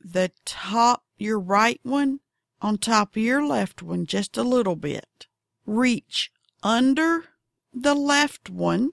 the 0.00 0.32
top, 0.44 1.04
your 1.16 1.38
right 1.38 1.80
one 1.82 2.20
on 2.60 2.78
top 2.78 3.16
of 3.16 3.22
your 3.22 3.44
left 3.44 3.82
one 3.82 4.06
just 4.06 4.36
a 4.36 4.42
little 4.42 4.76
bit. 4.76 5.26
Reach 5.66 6.30
under 6.62 7.24
the 7.72 7.94
left 7.94 8.48
one. 8.48 8.90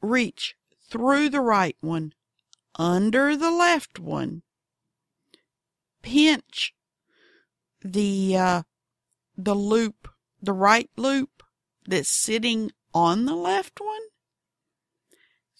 Reach 0.00 0.56
through 0.90 1.30
the 1.30 1.40
right 1.40 1.76
one, 1.80 2.12
under 2.74 3.36
the 3.36 3.50
left 3.50 3.98
one. 3.98 4.42
Pinch 6.02 6.74
the 7.80 8.36
uh, 8.36 8.62
the 9.36 9.54
loop, 9.54 10.08
the 10.40 10.52
right 10.52 10.90
loop 10.96 11.42
that's 11.86 12.10
sitting 12.10 12.72
on 12.92 13.24
the 13.24 13.34
left 13.34 13.80
one. 13.80 14.02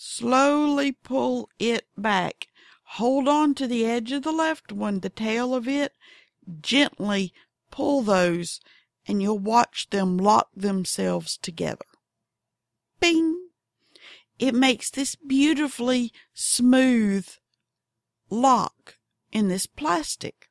Slowly 0.05 0.91
pull 0.91 1.49
it 1.61 1.87
back. 1.97 2.49
Hold 2.99 3.29
on 3.29 3.55
to 3.55 3.69
the 3.69 3.87
edge 3.87 4.11
of 4.11 4.25
the 4.25 4.33
left 4.33 4.73
one, 4.73 4.99
the 4.99 5.09
tail 5.09 5.55
of 5.55 5.69
it. 5.69 5.93
Gently 6.61 7.33
pull 7.71 8.03
those 8.03 8.61
and 9.07 9.23
you'll 9.23 9.39
watch 9.39 9.91
them 9.91 10.19
lock 10.19 10.49
themselves 10.57 11.39
together. 11.39 11.85
Bing! 12.99 13.51
It 14.41 14.57
makes 14.57 14.91
this 14.91 15.15
beautifully 15.15 16.13
smooth 16.35 17.29
lock 18.29 18.97
in 19.31 19.47
this 19.47 19.67
plastic. 19.67 20.51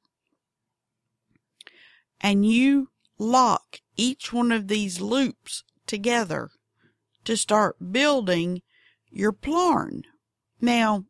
And 2.22 2.46
you 2.46 2.92
lock 3.18 3.82
each 3.98 4.32
one 4.32 4.54
of 4.54 4.70
these 4.70 5.02
loops 5.02 5.66
together 5.88 6.52
to 7.26 7.36
start 7.36 7.92
building 7.92 8.62
your 9.12 9.32
plarn. 9.32 10.04
Now, 10.60 11.06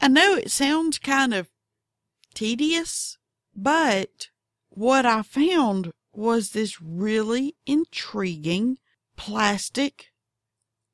I 0.00 0.08
know 0.08 0.34
it 0.34 0.50
sounds 0.50 0.98
kind 0.98 1.34
of 1.34 1.48
tedious, 2.34 3.18
but 3.54 4.28
what 4.68 5.06
I 5.06 5.22
found 5.22 5.92
was 6.12 6.50
this 6.50 6.80
really 6.80 7.54
intriguing 7.66 8.78
plastic, 9.16 10.06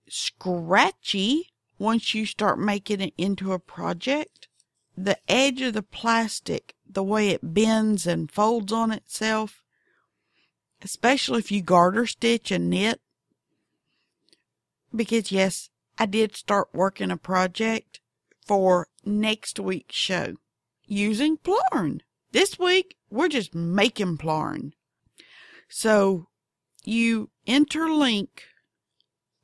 scratchy 0.09 1.51
once 1.79 2.15
you 2.15 2.27
start 2.27 2.59
making 2.59 3.01
it 3.01 3.15
into 3.17 3.53
a 3.53 3.59
project. 3.59 4.49
The 4.97 5.19
edge 5.29 5.61
of 5.61 5.75
the 5.75 5.83
plastic, 5.83 6.75
the 6.89 7.03
way 7.03 7.31
it 7.31 7.55
bends 7.55 8.07
and 8.07 8.31
folds 8.31 8.73
on 8.73 8.93
itself, 8.93 9.65
especially 10.83 11.41
if 11.41 11.51
you 11.51 11.63
garter 11.63 12.07
stitch 12.07 12.51
and 12.51 12.71
knit. 12.71 13.01
Because 14.95 15.33
yes, 15.33 15.69
I 15.99 16.07
did 16.07 16.37
start 16.37 16.69
working 16.73 17.11
a 17.11 17.17
project 17.17 18.01
for 18.47 18.89
next 19.05 19.61
week's 19.61 19.97
show 19.97 20.35
using 20.87 21.37
Plarn. 21.39 22.01
This 22.33 22.59
week, 22.59 22.97
we're 23.11 23.29
just 23.29 23.55
making 23.55 24.19
Plarn. 24.19 24.73
So 25.69 26.29
you 26.85 27.31
interlink 27.47 28.29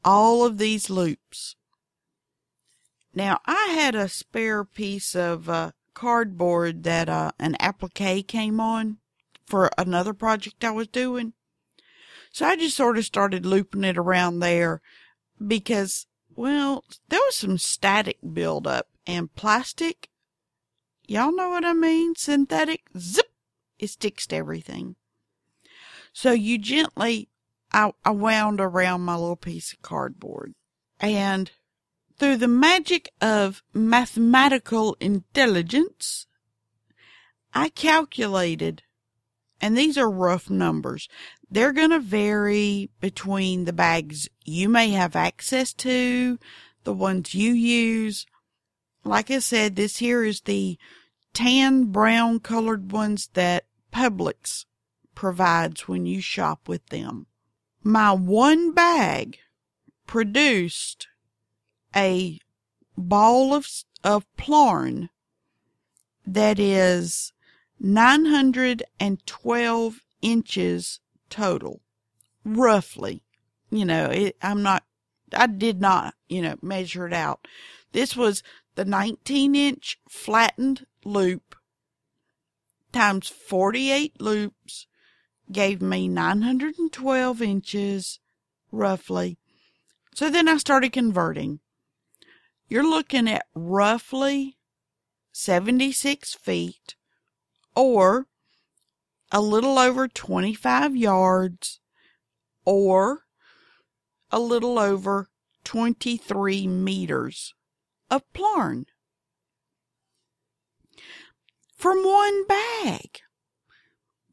all 0.04 0.44
of 0.44 0.58
these 0.58 0.90
loops. 0.90 1.56
Now, 3.14 3.40
I 3.46 3.72
had 3.74 3.94
a 3.94 4.08
spare 4.08 4.64
piece 4.64 5.14
of 5.14 5.48
uh, 5.48 5.72
cardboard 5.94 6.84
that 6.84 7.08
uh, 7.08 7.32
an 7.38 7.56
applique 7.60 8.26
came 8.26 8.60
on 8.60 8.98
for 9.46 9.70
another 9.76 10.14
project 10.14 10.64
I 10.64 10.70
was 10.70 10.88
doing. 10.88 11.32
So 12.32 12.46
I 12.46 12.56
just 12.56 12.76
sort 12.76 12.96
of 12.96 13.04
started 13.04 13.44
looping 13.44 13.82
it 13.82 13.98
around 13.98 14.38
there 14.38 14.80
because 15.44 16.06
well, 16.40 16.84
there 17.10 17.20
was 17.20 17.36
some 17.36 17.58
static 17.58 18.16
buildup 18.32 18.88
and 19.06 19.34
plastic. 19.34 20.08
Y'all 21.06 21.36
know 21.36 21.50
what 21.50 21.66
I 21.66 21.74
mean? 21.74 22.14
Synthetic. 22.14 22.86
Zip. 22.96 23.30
It 23.78 23.88
sticks 23.88 24.26
to 24.28 24.36
everything. 24.36 24.96
So 26.14 26.32
you 26.32 26.56
gently, 26.56 27.28
I, 27.74 27.92
I 28.06 28.12
wound 28.12 28.58
around 28.58 29.02
my 29.02 29.16
little 29.16 29.36
piece 29.36 29.74
of 29.74 29.82
cardboard 29.82 30.54
and 30.98 31.50
through 32.18 32.38
the 32.38 32.48
magic 32.48 33.10
of 33.20 33.62
mathematical 33.74 34.96
intelligence, 34.98 36.26
I 37.52 37.68
calculated, 37.68 38.82
and 39.60 39.76
these 39.76 39.98
are 39.98 40.10
rough 40.10 40.48
numbers. 40.48 41.08
They're 41.50 41.72
going 41.72 41.90
to 41.90 42.00
vary 42.00 42.90
between 43.00 43.64
the 43.64 43.72
bags 43.72 44.28
you 44.44 44.68
may 44.68 44.90
have 44.90 45.14
access 45.14 45.72
to, 45.74 46.38
the 46.84 46.92
ones 46.92 47.34
you 47.34 47.52
use. 47.52 48.26
Like 49.04 49.30
I 49.30 49.40
said, 49.40 49.76
this 49.76 49.98
here 49.98 50.24
is 50.24 50.42
the 50.42 50.78
tan 51.32 51.84
brown 51.84 52.40
colored 52.40 52.92
ones 52.92 53.30
that 53.34 53.64
Publix 53.92 54.64
provides 55.14 55.88
when 55.88 56.06
you 56.06 56.20
shop 56.20 56.68
with 56.68 56.86
them. 56.86 57.26
My 57.82 58.12
one 58.12 58.72
bag 58.72 59.38
produced 60.06 61.08
a 61.94 62.38
ball 62.96 63.54
of, 63.54 63.66
of 64.04 64.24
Plarn 64.36 65.10
that 66.26 66.58
is 66.58 67.32
912 67.80 70.00
inches 70.22 71.00
total, 71.30 71.80
roughly. 72.44 73.22
You 73.70 73.86
know, 73.86 74.06
it, 74.06 74.36
I'm 74.42 74.62
not, 74.62 74.84
I 75.32 75.46
did 75.46 75.80
not, 75.80 76.14
you 76.28 76.42
know, 76.42 76.56
measure 76.60 77.06
it 77.06 77.14
out. 77.14 77.46
This 77.92 78.16
was 78.16 78.42
the 78.74 78.84
19 78.84 79.54
inch 79.54 80.00
flattened 80.08 80.84
loop 81.04 81.54
times 82.92 83.28
48 83.28 84.20
loops 84.20 84.86
gave 85.50 85.80
me 85.80 86.08
912 86.08 87.42
inches 87.42 88.20
roughly. 88.70 89.38
So 90.14 90.30
then 90.30 90.48
I 90.48 90.56
started 90.56 90.92
converting. 90.92 91.60
You're 92.68 92.88
looking 92.88 93.28
at 93.28 93.46
roughly 93.54 94.56
76 95.32 96.34
feet 96.34 96.94
or 97.80 98.26
a 99.32 99.40
little 99.40 99.78
over 99.78 100.06
25 100.06 100.94
yards 100.94 101.80
or 102.66 103.24
a 104.30 104.38
little 104.38 104.78
over 104.78 105.30
23 105.64 106.66
meters 106.66 107.54
of 108.10 108.22
plarn 108.34 108.84
from 111.74 112.04
one 112.04 112.46
bag. 112.46 113.20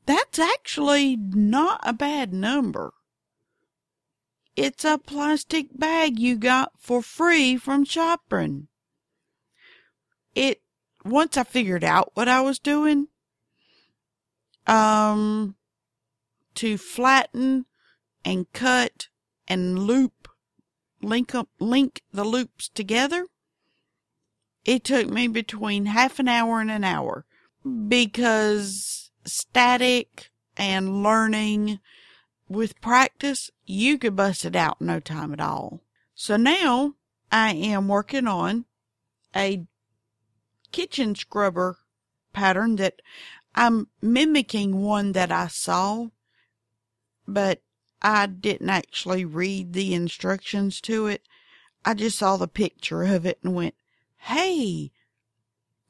That's 0.06 0.40
actually 0.40 1.16
not 1.16 1.80
a 1.84 1.94
bad 1.94 2.34
number. 2.34 2.94
It's 4.56 4.84
a 4.84 4.98
plastic 4.98 5.68
bag 5.78 6.20
you 6.20 6.36
got 6.36 6.72
for 6.78 7.02
free 7.02 7.58
from 7.58 7.86
shopping. 7.86 8.68
It, 10.34 10.62
once 11.06 11.38
I 11.38 11.44
figured 11.44 11.84
out 11.84 12.12
what 12.16 12.28
I 12.28 12.42
was 12.42 12.58
doing, 12.58 13.08
um, 14.68 15.56
to 16.56 16.78
flatten 16.78 17.66
and 18.24 18.52
cut 18.54 19.08
and 19.48 19.80
loop, 19.80 20.28
link 21.02 21.34
up, 21.34 21.50
link 21.60 22.02
the 22.12 22.24
loops 22.24 22.70
together. 22.70 23.28
It 24.66 24.84
took 24.84 25.10
me 25.10 25.28
between 25.28 25.86
half 25.86 26.20
an 26.20 26.28
hour 26.28 26.60
and 26.60 26.70
an 26.70 26.84
hour 26.84 27.26
because 27.88 29.12
static 29.26 30.30
and 30.58 31.04
learning 31.04 31.80
with 32.50 32.82
practice, 32.82 33.50
you 33.66 33.98
could 33.98 34.16
bust 34.16 34.46
it 34.46 34.56
out 34.56 34.82
no 34.82 35.00
time 35.00 35.34
at 35.34 35.40
all. 35.40 35.82
So 36.16 36.38
now 36.38 36.96
I 37.32 37.54
am 37.54 37.88
working 37.88 38.28
on 38.28 38.66
a 39.36 39.66
kitchen 40.72 41.16
scrubber 41.16 41.78
pattern 42.34 42.76
that 42.78 43.02
I'm 43.58 43.88
mimicking 44.02 44.82
one 44.82 45.12
that 45.12 45.32
I 45.32 45.48
saw 45.48 46.08
but 47.28 47.62
I 48.02 48.26
didn't 48.28 48.70
actually 48.70 49.26
read 49.26 49.74
the 49.74 49.94
instructions 49.94 50.80
to 50.82 51.08
it. 51.08 51.24
I 51.84 51.94
just 51.94 52.18
saw 52.18 52.38
the 52.38 52.48
picture 52.48 53.04
of 53.04 53.26
it 53.26 53.40
and 53.44 53.54
went, 53.54 53.76
Hey, 54.18 54.92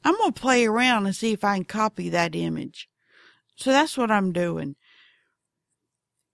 I'm 0.03 0.15
going 0.15 0.34
to 0.34 0.41
play 0.41 0.65
around 0.65 1.06
and 1.06 1.15
see 1.15 1.32
if 1.32 1.43
I 1.43 1.56
can 1.56 1.65
copy 1.65 2.10
that 2.10 2.36
image. 2.36 2.89
So 3.56 3.71
that's 3.71 3.97
what 3.97 4.12
I'm 4.12 4.32
doing. 4.32 4.75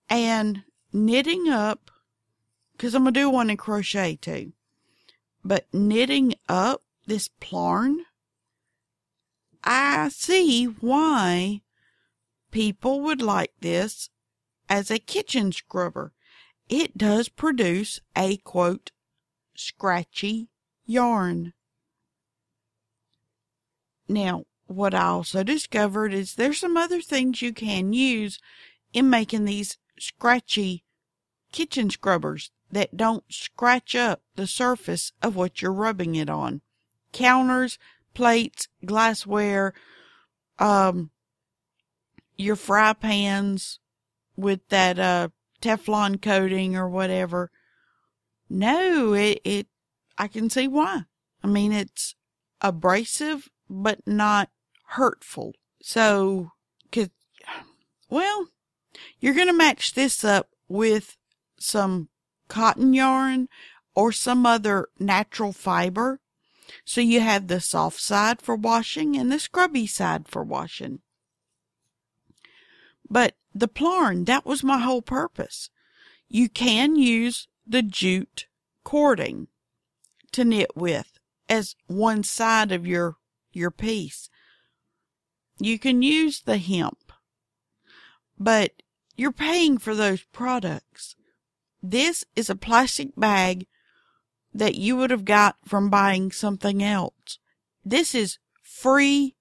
And 0.08 0.62
knitting 0.92 1.48
up, 1.48 1.90
cause 2.78 2.94
I'm 2.94 3.04
going 3.04 3.14
to 3.14 3.20
do 3.20 3.30
one 3.30 3.50
in 3.50 3.56
crochet 3.56 4.16
too, 4.16 4.52
but 5.44 5.66
knitting 5.72 6.34
up 6.48 6.82
this 7.06 7.28
plarn, 7.40 8.00
I 9.64 10.10
see 10.10 10.66
why 10.66 11.62
people 12.50 13.00
would 13.00 13.22
like 13.22 13.52
this 13.60 14.10
as 14.68 14.90
a 14.90 14.98
kitchen 14.98 15.52
scrubber. 15.52 16.12
It 16.68 16.96
does 16.98 17.28
produce 17.28 18.00
a 18.16 18.36
quote, 18.38 18.92
scratchy 19.56 20.48
yarn. 20.84 21.54
Now, 24.06 24.44
what 24.66 24.94
I 24.94 25.04
also 25.04 25.42
discovered 25.42 26.12
is 26.12 26.34
there's 26.34 26.60
some 26.60 26.76
other 26.76 27.00
things 27.00 27.42
you 27.42 27.52
can 27.52 27.92
use 27.92 28.38
in 28.92 29.08
making 29.10 29.44
these 29.44 29.78
scratchy 29.98 30.84
kitchen 31.52 31.88
scrubbers 31.90 32.50
that 32.70 32.96
don't 32.96 33.24
scratch 33.30 33.94
up 33.94 34.22
the 34.36 34.46
surface 34.46 35.12
of 35.22 35.36
what 35.36 35.62
you're 35.62 35.72
rubbing 35.72 36.16
it 36.16 36.28
on. 36.28 36.60
Counters, 37.12 37.78
plates, 38.14 38.68
glassware, 38.84 39.74
um, 40.58 41.10
your 42.36 42.56
fry 42.56 42.92
pans 42.92 43.78
with 44.36 44.66
that, 44.68 44.98
uh, 44.98 45.28
Teflon 45.60 46.20
coating 46.20 46.76
or 46.76 46.88
whatever. 46.88 47.50
No, 48.50 49.14
it, 49.14 49.40
it, 49.44 49.66
I 50.18 50.28
can 50.28 50.50
see 50.50 50.68
why. 50.68 51.04
I 51.42 51.46
mean, 51.46 51.72
it's 51.72 52.14
abrasive, 52.60 53.48
but 53.68 54.00
not 54.06 54.50
hurtful. 54.88 55.54
So, 55.82 56.50
cause, 56.92 57.10
well, 58.10 58.48
you're 59.20 59.34
going 59.34 59.48
to 59.48 59.52
match 59.52 59.94
this 59.94 60.24
up 60.24 60.48
with 60.68 61.16
some 61.58 62.08
cotton 62.48 62.92
yarn 62.92 63.48
or 63.94 64.12
some 64.12 64.46
other 64.46 64.88
natural 64.98 65.52
fiber. 65.52 66.20
So 66.84 67.00
you 67.00 67.20
have 67.20 67.48
the 67.48 67.60
soft 67.60 68.00
side 68.00 68.40
for 68.40 68.56
washing 68.56 69.16
and 69.16 69.30
the 69.30 69.38
scrubby 69.38 69.86
side 69.86 70.28
for 70.28 70.42
washing. 70.42 71.00
But 73.08 73.36
the 73.54 73.68
plarn, 73.68 74.24
that 74.24 74.44
was 74.44 74.64
my 74.64 74.78
whole 74.78 75.02
purpose. 75.02 75.70
You 76.28 76.48
can 76.48 76.96
use 76.96 77.48
the 77.66 77.82
jute 77.82 78.46
cording 78.82 79.48
to 80.32 80.44
knit 80.44 80.76
with 80.76 81.18
as 81.48 81.76
one 81.86 82.22
side 82.22 82.72
of 82.72 82.86
your, 82.86 83.16
your 83.52 83.70
piece. 83.70 84.28
You 85.58 85.78
can 85.78 86.02
use 86.02 86.40
the 86.40 86.58
hemp, 86.58 87.12
but 88.38 88.82
you're 89.16 89.32
paying 89.32 89.78
for 89.78 89.94
those 89.94 90.22
products. 90.22 91.14
This 91.82 92.24
is 92.34 92.50
a 92.50 92.56
plastic 92.56 93.10
bag 93.16 93.66
that 94.54 94.76
you 94.76 94.96
would 94.96 95.10
have 95.10 95.24
got 95.24 95.56
from 95.64 95.90
buying 95.90 96.30
something 96.30 96.82
else. 96.82 97.38
This 97.84 98.14
is 98.14 98.38
free 98.62 99.34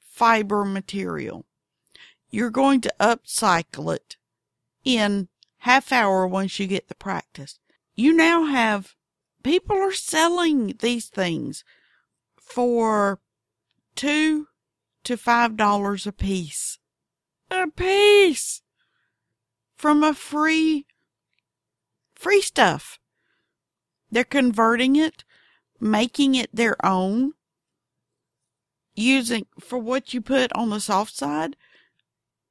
fiber 0.00 0.64
material. 0.64 1.46
You're 2.30 2.50
going 2.50 2.80
to 2.82 2.94
upcycle 3.00 3.94
it 3.94 4.16
in 4.84 5.28
half 5.58 5.92
hour 5.92 6.26
once 6.26 6.58
you 6.58 6.66
get 6.66 6.88
the 6.88 6.96
practice. 6.96 7.60
You 7.94 8.12
now 8.12 8.44
have 8.44 8.94
people 9.44 9.76
are 9.76 9.92
selling 9.92 10.74
these 10.80 11.06
things 11.06 11.64
for 12.36 13.20
two 13.94 14.48
to 15.04 15.16
five 15.16 15.56
dollars 15.56 16.06
a 16.06 16.12
piece. 16.12 16.78
A 17.50 17.68
piece 17.70 18.62
from 19.76 20.02
a 20.02 20.12
free 20.12 20.86
free 22.14 22.40
stuff. 22.40 22.98
They're 24.14 24.22
converting 24.22 24.94
it, 24.94 25.24
making 25.80 26.36
it 26.36 26.48
their 26.54 26.76
own, 26.86 27.32
using 28.94 29.46
for 29.58 29.76
what 29.76 30.14
you 30.14 30.20
put 30.20 30.52
on 30.54 30.70
the 30.70 30.78
soft 30.78 31.16
side. 31.16 31.56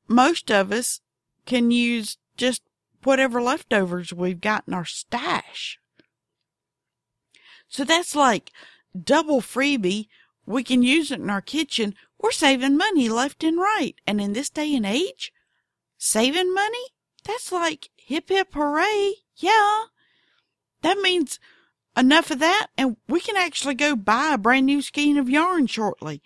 Most 0.10 0.52
of 0.52 0.74
us 0.74 1.00
can 1.46 1.72
use 1.72 2.18
just 2.36 2.64
whatever 3.04 3.42
leftovers 3.42 4.12
we've 4.12 4.42
got 4.42 4.66
in 4.68 4.74
our 4.74 4.84
stash. 4.84 5.80
So 7.70 7.86
that's 7.86 8.14
like 8.14 8.52
double 9.02 9.40
freebie. 9.40 10.10
We 10.46 10.66
can 10.66 10.84
use 10.84 11.12
it 11.12 11.22
in 11.22 11.30
our 11.30 11.40
kitchen. 11.40 11.96
We're 12.20 12.32
saving 12.32 12.76
money 12.76 13.08
left 13.08 13.42
and 13.42 13.58
right. 13.58 13.96
And 14.06 14.20
in 14.20 14.34
this 14.34 14.50
day 14.50 14.76
and 14.76 14.86
age, 14.86 15.32
saving 15.98 16.54
money? 16.54 16.88
That's 17.24 17.54
like 17.54 17.90
hip 17.96 18.28
hip 18.28 18.50
hooray. 18.54 19.14
Yeah. 19.38 19.86
That 20.82 20.98
means 20.98 21.40
enough 21.96 22.32
of 22.32 22.40
that 22.40 22.68
and 22.78 22.98
we 23.08 23.20
can 23.20 23.38
actually 23.38 23.76
go 23.76 23.96
buy 23.96 24.34
a 24.34 24.38
brand 24.38 24.66
new 24.66 24.82
skein 24.82 25.18
of 25.18 25.30
yarn 25.30 25.68
shortly 25.68 26.22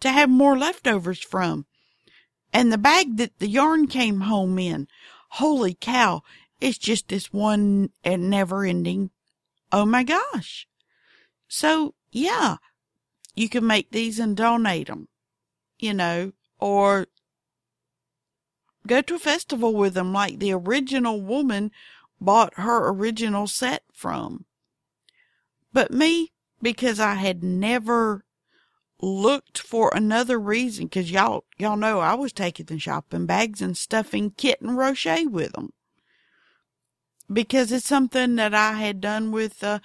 to 0.00 0.10
have 0.10 0.30
more 0.30 0.56
leftovers 0.56 1.20
from. 1.20 1.66
And 2.52 2.72
the 2.72 2.78
bag 2.78 3.16
that 3.16 3.38
the 3.38 3.48
yarn 3.48 3.86
came 3.86 4.22
home 4.22 4.58
in, 4.58 4.88
holy 5.30 5.74
cow, 5.74 6.22
it's 6.60 6.78
just 6.78 7.08
this 7.08 7.32
one 7.32 7.90
and 8.04 8.28
never 8.30 8.64
ending. 8.64 9.10
Oh 9.70 9.86
my 9.86 10.04
gosh. 10.04 10.68
So 11.48 11.94
yeah, 12.10 12.56
you 13.34 13.48
can 13.48 13.66
make 13.66 13.90
these 13.90 14.18
and 14.18 14.36
donate 14.36 14.88
them, 14.88 15.08
you 15.78 15.94
know, 15.94 16.32
or 16.58 17.06
go 18.86 19.00
to 19.00 19.14
a 19.14 19.18
festival 19.18 19.74
with 19.74 19.94
them 19.94 20.12
like 20.12 20.38
the 20.38 20.52
original 20.52 21.20
woman 21.20 21.70
bought 22.20 22.54
her 22.54 22.88
original 22.88 23.46
set 23.46 23.82
from. 23.92 24.44
But 25.72 25.90
me, 25.90 26.32
because 26.60 27.00
I 27.00 27.14
had 27.14 27.42
never 27.42 28.24
looked 29.00 29.58
for 29.58 29.90
another 29.94 30.38
reason, 30.38 30.88
cause 30.88 31.10
y'all, 31.10 31.44
y'all 31.58 31.76
know 31.76 32.00
I 32.00 32.14
was 32.14 32.32
taking 32.32 32.66
the 32.66 32.78
shopping 32.78 33.26
bags 33.26 33.60
and 33.60 33.76
stuffing 33.76 34.30
kit 34.36 34.60
and 34.60 34.76
Rocher 34.76 35.28
with 35.28 35.52
them. 35.52 35.72
Because 37.32 37.72
it's 37.72 37.86
something 37.86 38.36
that 38.36 38.54
I 38.54 38.74
had 38.74 39.00
done 39.00 39.32
with, 39.32 39.64
uh, 39.64 39.78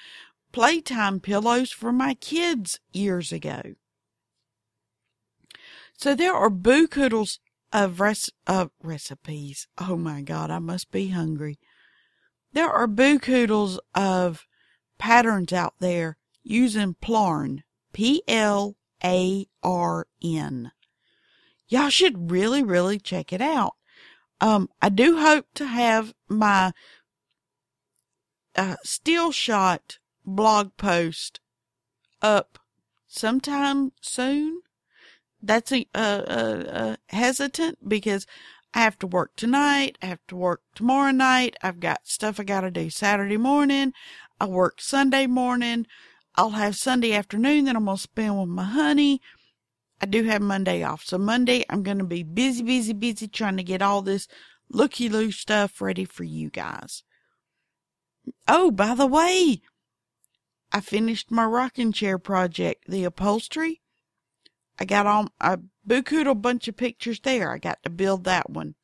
playtime 0.51 1.19
pillows 1.19 1.71
for 1.71 1.91
my 1.91 2.13
kids 2.15 2.79
years 2.93 3.31
ago. 3.31 3.61
So 5.97 6.15
there 6.15 6.33
are 6.33 6.49
bookoodles 6.49 7.39
of 7.71 7.99
res- 7.99 8.31
of 8.45 8.71
recipes. 8.81 9.67
Oh 9.77 9.95
my 9.97 10.21
God, 10.21 10.49
I 10.49 10.59
must 10.59 10.91
be 10.91 11.09
hungry. 11.09 11.59
There 12.53 12.69
are 12.69 12.87
bookoodles 12.87 13.77
of 13.93 14.47
patterns 14.97 15.53
out 15.53 15.75
there 15.79 16.17
using 16.43 16.95
Plarn. 16.95 17.63
P 17.97 18.21
L 18.27 18.75
A 19.03 19.47
R 19.63 20.05
N. 20.23 20.71
Y'all 21.67 21.89
should 21.89 22.29
really, 22.29 22.61
really 22.61 22.99
check 22.99 23.33
it 23.33 23.41
out. 23.41 23.73
Um, 24.39 24.69
I 24.79 24.89
do 24.89 25.17
hope 25.17 25.47
to 25.55 25.65
have 25.65 26.13
my 26.29 26.73
uh, 28.55 28.75
still 28.83 29.31
shot 29.31 29.97
blog 30.23 30.77
post 30.77 31.39
up 32.21 32.59
sometime 33.07 33.93
soon 33.99 34.61
that's 35.41 35.71
a, 35.71 35.87
uh, 35.95 35.97
uh, 35.97 36.95
hesitant 37.09 37.89
because 37.89 38.27
I 38.73 38.81
have 38.81 38.99
to 38.99 39.07
work 39.07 39.35
tonight. 39.35 39.97
I 40.03 40.05
have 40.05 40.25
to 40.27 40.35
work 40.35 40.61
tomorrow 40.75 41.11
night. 41.11 41.55
I've 41.63 41.79
got 41.79 42.07
stuff 42.07 42.39
I 42.39 42.43
got 42.43 42.61
to 42.61 42.71
do 42.71 42.89
Saturday 42.89 43.37
morning. 43.37 43.93
I 44.39 44.45
work 44.45 44.81
Sunday 44.81 45.27
morning. 45.27 45.87
I'll 46.35 46.51
have 46.51 46.75
Sunday 46.75 47.13
afternoon 47.13 47.65
that 47.65 47.75
I'm 47.75 47.85
going 47.85 47.97
to 47.97 48.03
spend 48.03 48.39
with 48.39 48.49
my 48.49 48.63
honey. 48.63 49.21
I 49.99 50.05
do 50.05 50.23
have 50.23 50.41
Monday 50.41 50.83
off. 50.83 51.03
So 51.03 51.17
Monday, 51.17 51.65
I'm 51.69 51.81
going 51.81 51.97
to 51.97 52.03
be 52.03 52.21
busy, 52.21 52.63
busy, 52.63 52.93
busy 52.93 53.27
trying 53.27 53.57
to 53.57 53.63
get 53.63 53.81
all 53.81 54.01
this 54.03 54.27
looky 54.69 55.09
loo 55.09 55.31
stuff 55.31 55.81
ready 55.81 56.05
for 56.05 56.23
you 56.23 56.49
guys. 56.49 57.03
Oh, 58.47 58.69
by 58.69 58.93
the 58.93 59.07
way, 59.07 59.61
I 60.71 60.81
finished 60.81 61.31
my 61.31 61.45
rocking 61.45 61.91
chair 61.91 62.19
project, 62.19 62.85
the 62.87 63.05
upholstery. 63.05 63.81
I 64.79 64.85
got 64.85 65.07
all 65.07 65.29
I 65.41 65.57
bukood 65.87 66.29
a 66.29 66.35
bunch 66.35 66.67
of 66.67 66.77
pictures 66.77 67.19
there. 67.21 67.51
I 67.51 67.57
got 67.57 67.81
to 67.83 67.89
build 67.89 68.25
that 68.25 68.49
one. 68.49 68.75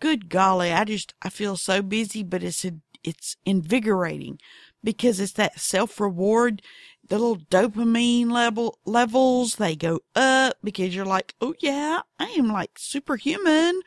Good 0.00 0.30
golly, 0.30 0.72
I 0.72 0.84
just 0.84 1.12
I 1.20 1.28
feel 1.28 1.56
so 1.56 1.82
busy, 1.82 2.22
but 2.22 2.42
it's 2.42 2.64
it's 3.04 3.36
invigorating 3.44 4.38
because 4.82 5.20
it's 5.20 5.32
that 5.32 5.60
self 5.60 6.00
reward. 6.00 6.62
The 7.08 7.18
little 7.18 7.38
dopamine 7.38 8.30
level 8.30 8.78
levels 8.84 9.56
they 9.56 9.74
go 9.74 10.00
up 10.14 10.58
because 10.62 10.94
you're 10.94 11.06
like, 11.06 11.34
oh 11.40 11.54
yeah, 11.58 12.02
I 12.18 12.26
am 12.38 12.48
like 12.48 12.72
superhuman. 12.76 13.80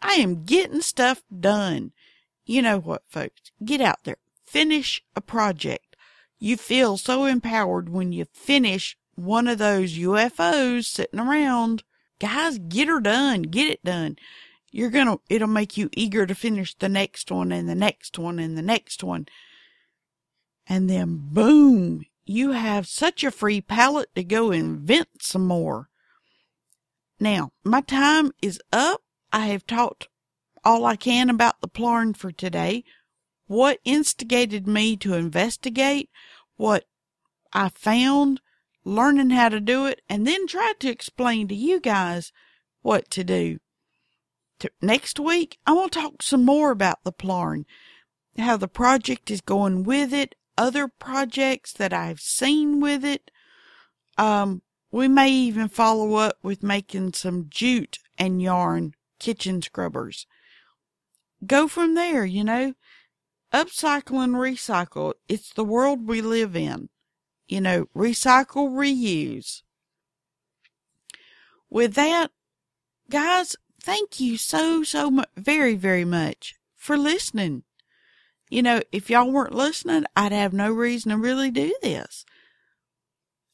I 0.00 0.14
am 0.14 0.44
getting 0.44 0.80
stuff 0.80 1.22
done. 1.36 1.92
You 2.46 2.62
know 2.62 2.78
what, 2.78 3.02
folks? 3.08 3.50
Get 3.64 3.80
out 3.80 4.04
there. 4.04 4.18
Finish 4.46 5.02
a 5.16 5.20
project. 5.20 5.96
You 6.38 6.56
feel 6.56 6.96
so 6.96 7.24
empowered 7.24 7.88
when 7.88 8.12
you 8.12 8.24
finish 8.32 8.96
one 9.16 9.48
of 9.48 9.58
those 9.58 9.98
UFOs 9.98 10.84
sitting 10.84 11.18
around. 11.18 11.82
Guys, 12.20 12.58
get 12.58 12.88
her 12.88 13.00
done. 13.00 13.42
Get 13.42 13.68
it 13.68 13.84
done. 13.84 14.16
You're 14.70 14.90
gonna, 14.90 15.18
it'll 15.28 15.48
make 15.48 15.76
you 15.76 15.88
eager 15.92 16.26
to 16.26 16.34
finish 16.34 16.74
the 16.74 16.88
next 16.88 17.30
one 17.30 17.52
and 17.52 17.68
the 17.68 17.74
next 17.74 18.18
one 18.18 18.38
and 18.38 18.56
the 18.56 18.62
next 18.62 19.02
one. 19.02 19.26
And 20.68 20.90
then 20.90 21.28
boom, 21.32 22.04
you 22.26 22.52
have 22.52 22.86
such 22.86 23.24
a 23.24 23.30
free 23.30 23.60
palette 23.60 24.14
to 24.14 24.22
go 24.22 24.50
invent 24.50 25.22
some 25.22 25.46
more. 25.46 25.88
Now, 27.18 27.52
my 27.64 27.80
time 27.80 28.32
is 28.42 28.60
up. 28.72 29.02
I 29.32 29.46
have 29.46 29.66
talked 29.66 30.08
all 30.64 30.84
I 30.84 30.96
can 30.96 31.30
about 31.30 31.60
the 31.60 31.68
Plarn 31.68 32.14
for 32.14 32.30
today. 32.30 32.84
What 33.46 33.78
instigated 33.84 34.66
me 34.66 34.96
to 34.98 35.14
investigate, 35.14 36.10
what 36.56 36.84
I 37.52 37.70
found, 37.70 38.42
learning 38.84 39.30
how 39.30 39.48
to 39.48 39.60
do 39.60 39.86
it, 39.86 40.02
and 40.08 40.26
then 40.26 40.46
tried 40.46 40.80
to 40.80 40.90
explain 40.90 41.48
to 41.48 41.54
you 41.54 41.80
guys 41.80 42.30
what 42.82 43.10
to 43.12 43.24
do. 43.24 43.58
To, 44.60 44.70
next 44.82 45.20
week, 45.20 45.58
I 45.66 45.72
want 45.72 45.92
to 45.92 46.00
talk 46.00 46.22
some 46.22 46.44
more 46.44 46.70
about 46.70 47.04
the 47.04 47.12
Plarn, 47.12 47.64
how 48.36 48.56
the 48.56 48.68
project 48.68 49.30
is 49.30 49.40
going 49.40 49.84
with 49.84 50.12
it, 50.12 50.34
other 50.56 50.88
projects 50.88 51.72
that 51.72 51.92
I've 51.92 52.20
seen 52.20 52.80
with 52.80 53.04
it. 53.04 53.30
Um, 54.16 54.62
we 54.90 55.06
may 55.06 55.30
even 55.30 55.68
follow 55.68 56.14
up 56.14 56.38
with 56.42 56.62
making 56.62 57.12
some 57.12 57.46
jute 57.48 57.98
and 58.16 58.42
yarn 58.42 58.94
kitchen 59.20 59.62
scrubbers. 59.62 60.26
Go 61.46 61.68
from 61.68 61.94
there, 61.94 62.24
you 62.24 62.42
know. 62.42 62.74
Upcycle 63.52 64.22
and 64.22 64.34
recycle. 64.34 65.14
It's 65.28 65.52
the 65.52 65.64
world 65.64 66.06
we 66.08 66.20
live 66.20 66.56
in. 66.56 66.88
You 67.46 67.60
know, 67.60 67.86
recycle, 67.96 68.70
reuse. 68.70 69.62
With 71.70 71.94
that, 71.94 72.30
guys, 73.08 73.56
thank 73.80 74.20
you 74.20 74.36
so, 74.36 74.82
so 74.82 75.10
much, 75.10 75.28
very, 75.36 75.74
very 75.74 76.04
much 76.04 76.54
for 76.74 76.96
listening. 76.96 77.64
You 78.50 78.62
know, 78.62 78.80
if 78.92 79.10
y'all 79.10 79.30
weren't 79.30 79.54
listening, 79.54 80.04
I'd 80.16 80.32
have 80.32 80.52
no 80.52 80.72
reason 80.72 81.10
to 81.10 81.18
really 81.18 81.50
do 81.50 81.74
this. 81.82 82.24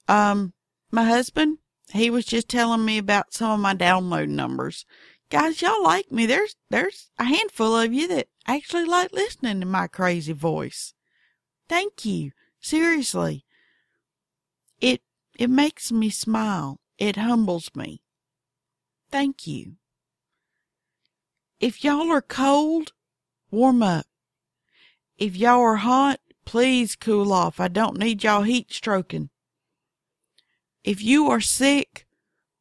Um, 0.07 0.53
my 0.91 1.05
husband, 1.05 1.59
he 1.93 2.11
was 2.11 2.25
just 2.25 2.49
telling 2.49 2.85
me 2.85 2.99
about 2.99 3.35
some 3.35 3.51
of 3.51 3.61
my 3.61 3.75
download 3.75 4.29
numbers. 4.29 4.87
Guys, 5.31 5.61
y'all 5.61 5.83
like 5.83 6.13
me. 6.13 6.27
There's, 6.27 6.55
there's 6.71 7.11
a 7.19 7.25
handful 7.25 7.77
of 7.77 7.93
you 7.93 8.07
that 8.09 8.29
actually 8.47 8.85
like 8.85 9.13
listening 9.13 9.61
to 9.61 9.67
my 9.67 9.89
crazy 9.89 10.33
voice. 10.33 10.95
Thank 11.69 12.05
you. 12.05 12.33
Seriously. 12.61 13.45
It, 14.81 15.03
it 15.37 15.51
makes 15.51 15.91
me 15.91 16.11
smile. 16.11 16.79
It 16.99 17.17
humbles 17.17 17.71
me. 17.75 18.03
Thank 19.11 19.47
you. 19.47 19.73
If 21.64 21.83
y'all 21.83 22.12
are 22.12 22.20
cold, 22.20 22.92
warm 23.50 23.83
up. 23.83 24.05
If 25.16 25.35
y'all 25.35 25.62
are 25.62 25.77
hot, 25.77 26.20
please 26.44 26.94
cool 26.94 27.33
off. 27.33 27.59
I 27.59 27.68
don't 27.68 27.96
need 27.96 28.22
y'all 28.22 28.42
heat 28.42 28.70
stroking. 28.70 29.31
If 30.85 31.00
you 31.00 31.31
are 31.31 31.40
sick, 31.40 32.07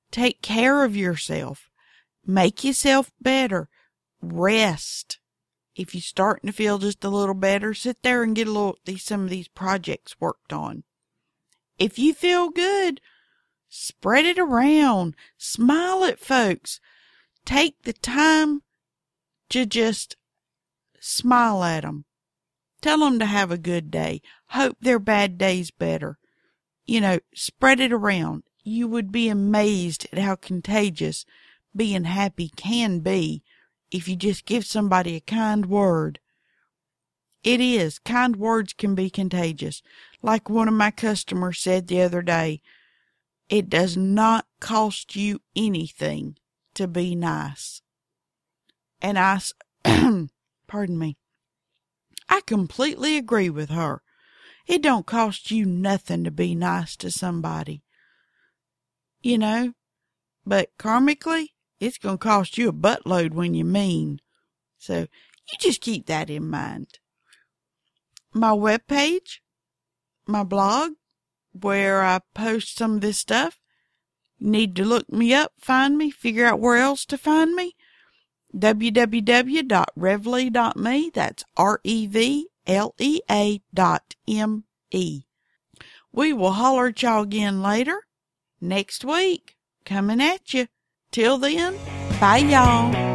take 0.10 0.42
care 0.42 0.86
of 0.86 0.96
yourself. 0.96 1.70
Make 2.26 2.64
yourself 2.64 3.12
better. 3.20 3.68
Rest. 4.22 5.20
If 5.76 5.94
you're 5.94 6.02
starting 6.02 6.50
to 6.50 6.56
feel 6.56 6.78
just 6.78 7.04
a 7.04 7.10
little 7.10 7.36
better, 7.36 7.74
sit 7.74 8.04
there 8.04 8.24
and 8.24 8.34
get 8.34 8.48
a 8.48 8.52
little 8.52 8.78
these 8.86 9.04
some 9.04 9.26
of 9.26 9.30
these 9.30 9.50
projects 9.50 10.16
worked 10.22 10.54
on. 10.54 10.86
If 11.78 12.00
you 12.00 12.14
feel 12.14 12.48
good, 12.52 13.02
spread 13.68 14.24
it 14.24 14.40
around. 14.40 15.18
Smile 15.38 16.06
at 16.06 16.22
folks. 16.22 16.80
Take 17.44 17.84
the 17.84 17.92
time 17.92 18.62
to 19.54 19.66
just 19.66 20.16
smile 21.00 21.64
at 21.64 21.82
them. 21.82 22.06
Tell 22.82 23.00
them 23.00 23.18
to 23.20 23.26
have 23.26 23.52
a 23.52 23.58
good 23.58 23.90
day. 23.90 24.22
Hope 24.50 24.78
their 24.80 25.00
bad 25.00 25.38
day's 25.38 25.72
better 25.72 26.20
you 26.86 27.00
know, 27.02 27.20
spread 27.34 27.80
it 27.80 27.92
around. 27.92 28.44
You 28.64 28.88
would 28.88 29.12
be 29.12 29.30
amazed 29.30 30.08
at 30.12 30.20
how 30.20 30.36
contagious 30.36 31.26
being 31.76 32.06
happy 32.06 32.50
can 32.50 33.00
be 33.00 33.44
if 33.92 34.08
you 34.08 34.16
just 34.16 34.46
give 34.46 34.66
somebody 34.66 35.16
a 35.16 35.22
kind 35.22 35.66
word. 35.66 36.20
It 37.44 37.60
is. 37.60 38.00
Kind 38.00 38.38
words 38.38 38.74
can 38.74 38.96
be 38.96 39.10
contagious. 39.10 39.82
Like 40.22 40.50
one 40.50 40.68
of 40.68 40.74
my 40.74 40.92
customers 40.92 41.60
said 41.60 41.88
the 41.88 42.02
other 42.02 42.22
day, 42.22 42.62
it 43.50 43.70
does 43.70 43.98
not 43.98 44.46
cost 44.62 45.16
you 45.16 45.42
anything 45.56 46.38
to 46.76 46.88
be 46.88 47.16
nice. 47.16 47.82
And 49.04 49.20
I, 49.20 49.40
pardon 50.68 50.98
me, 50.98 51.18
I 52.30 52.42
completely 52.48 53.18
agree 53.18 53.50
with 53.50 53.70
her. 53.70 54.02
It 54.66 54.82
don't 54.82 55.06
cost 55.06 55.52
you 55.52 55.66
nothing 55.66 56.24
to 56.24 56.32
be 56.32 56.56
nice 56.56 56.96
to 56.98 57.12
somebody. 57.12 57.84
You 59.22 59.38
know, 59.38 59.74
but 60.46 60.70
karmically, 60.80 61.50
it's 61.80 61.98
going 61.98 62.18
to 62.18 62.24
cost 62.24 62.58
you 62.58 62.70
a 62.70 62.74
buttload 62.74 63.34
when 63.34 63.54
you 63.54 63.66
mean. 63.66 64.20
So 64.78 65.00
you 65.00 65.58
just 65.60 65.82
keep 65.82 66.06
that 66.08 66.30
in 66.30 66.50
mind. 66.50 67.00
My 68.34 68.52
webpage, 68.52 69.40
my 70.26 70.44
blog, 70.44 70.94
where 71.52 72.04
I 72.04 72.22
post 72.34 72.78
some 72.78 72.96
of 72.96 73.02
this 73.02 73.18
stuff, 73.18 73.60
need 74.40 74.76
to 74.78 74.86
look 74.86 75.12
me 75.12 75.34
up, 75.34 75.54
find 75.60 75.98
me, 75.98 76.10
figure 76.10 76.46
out 76.46 76.60
where 76.60 76.78
else 76.78 77.06
to 77.06 77.18
find 77.18 77.54
me. 77.54 77.76
www.revlea.me. 78.56 81.12
That's 81.14 81.44
R-E-V 81.58 82.48
L-E-A 82.68 83.62
dot 83.74 84.16
M-E. 84.28 85.22
We 86.12 86.34
will 86.34 86.52
holler 86.52 86.88
at 86.88 87.02
y'all 87.02 87.24
again 87.24 87.62
later, 87.62 88.04
next 88.62 89.04
week, 89.04 89.56
coming 89.86 90.22
at 90.22 90.54
you. 90.54 90.68
Till 91.12 91.38
then, 91.38 91.76
bye 92.20 92.38
y'all. 92.38 93.13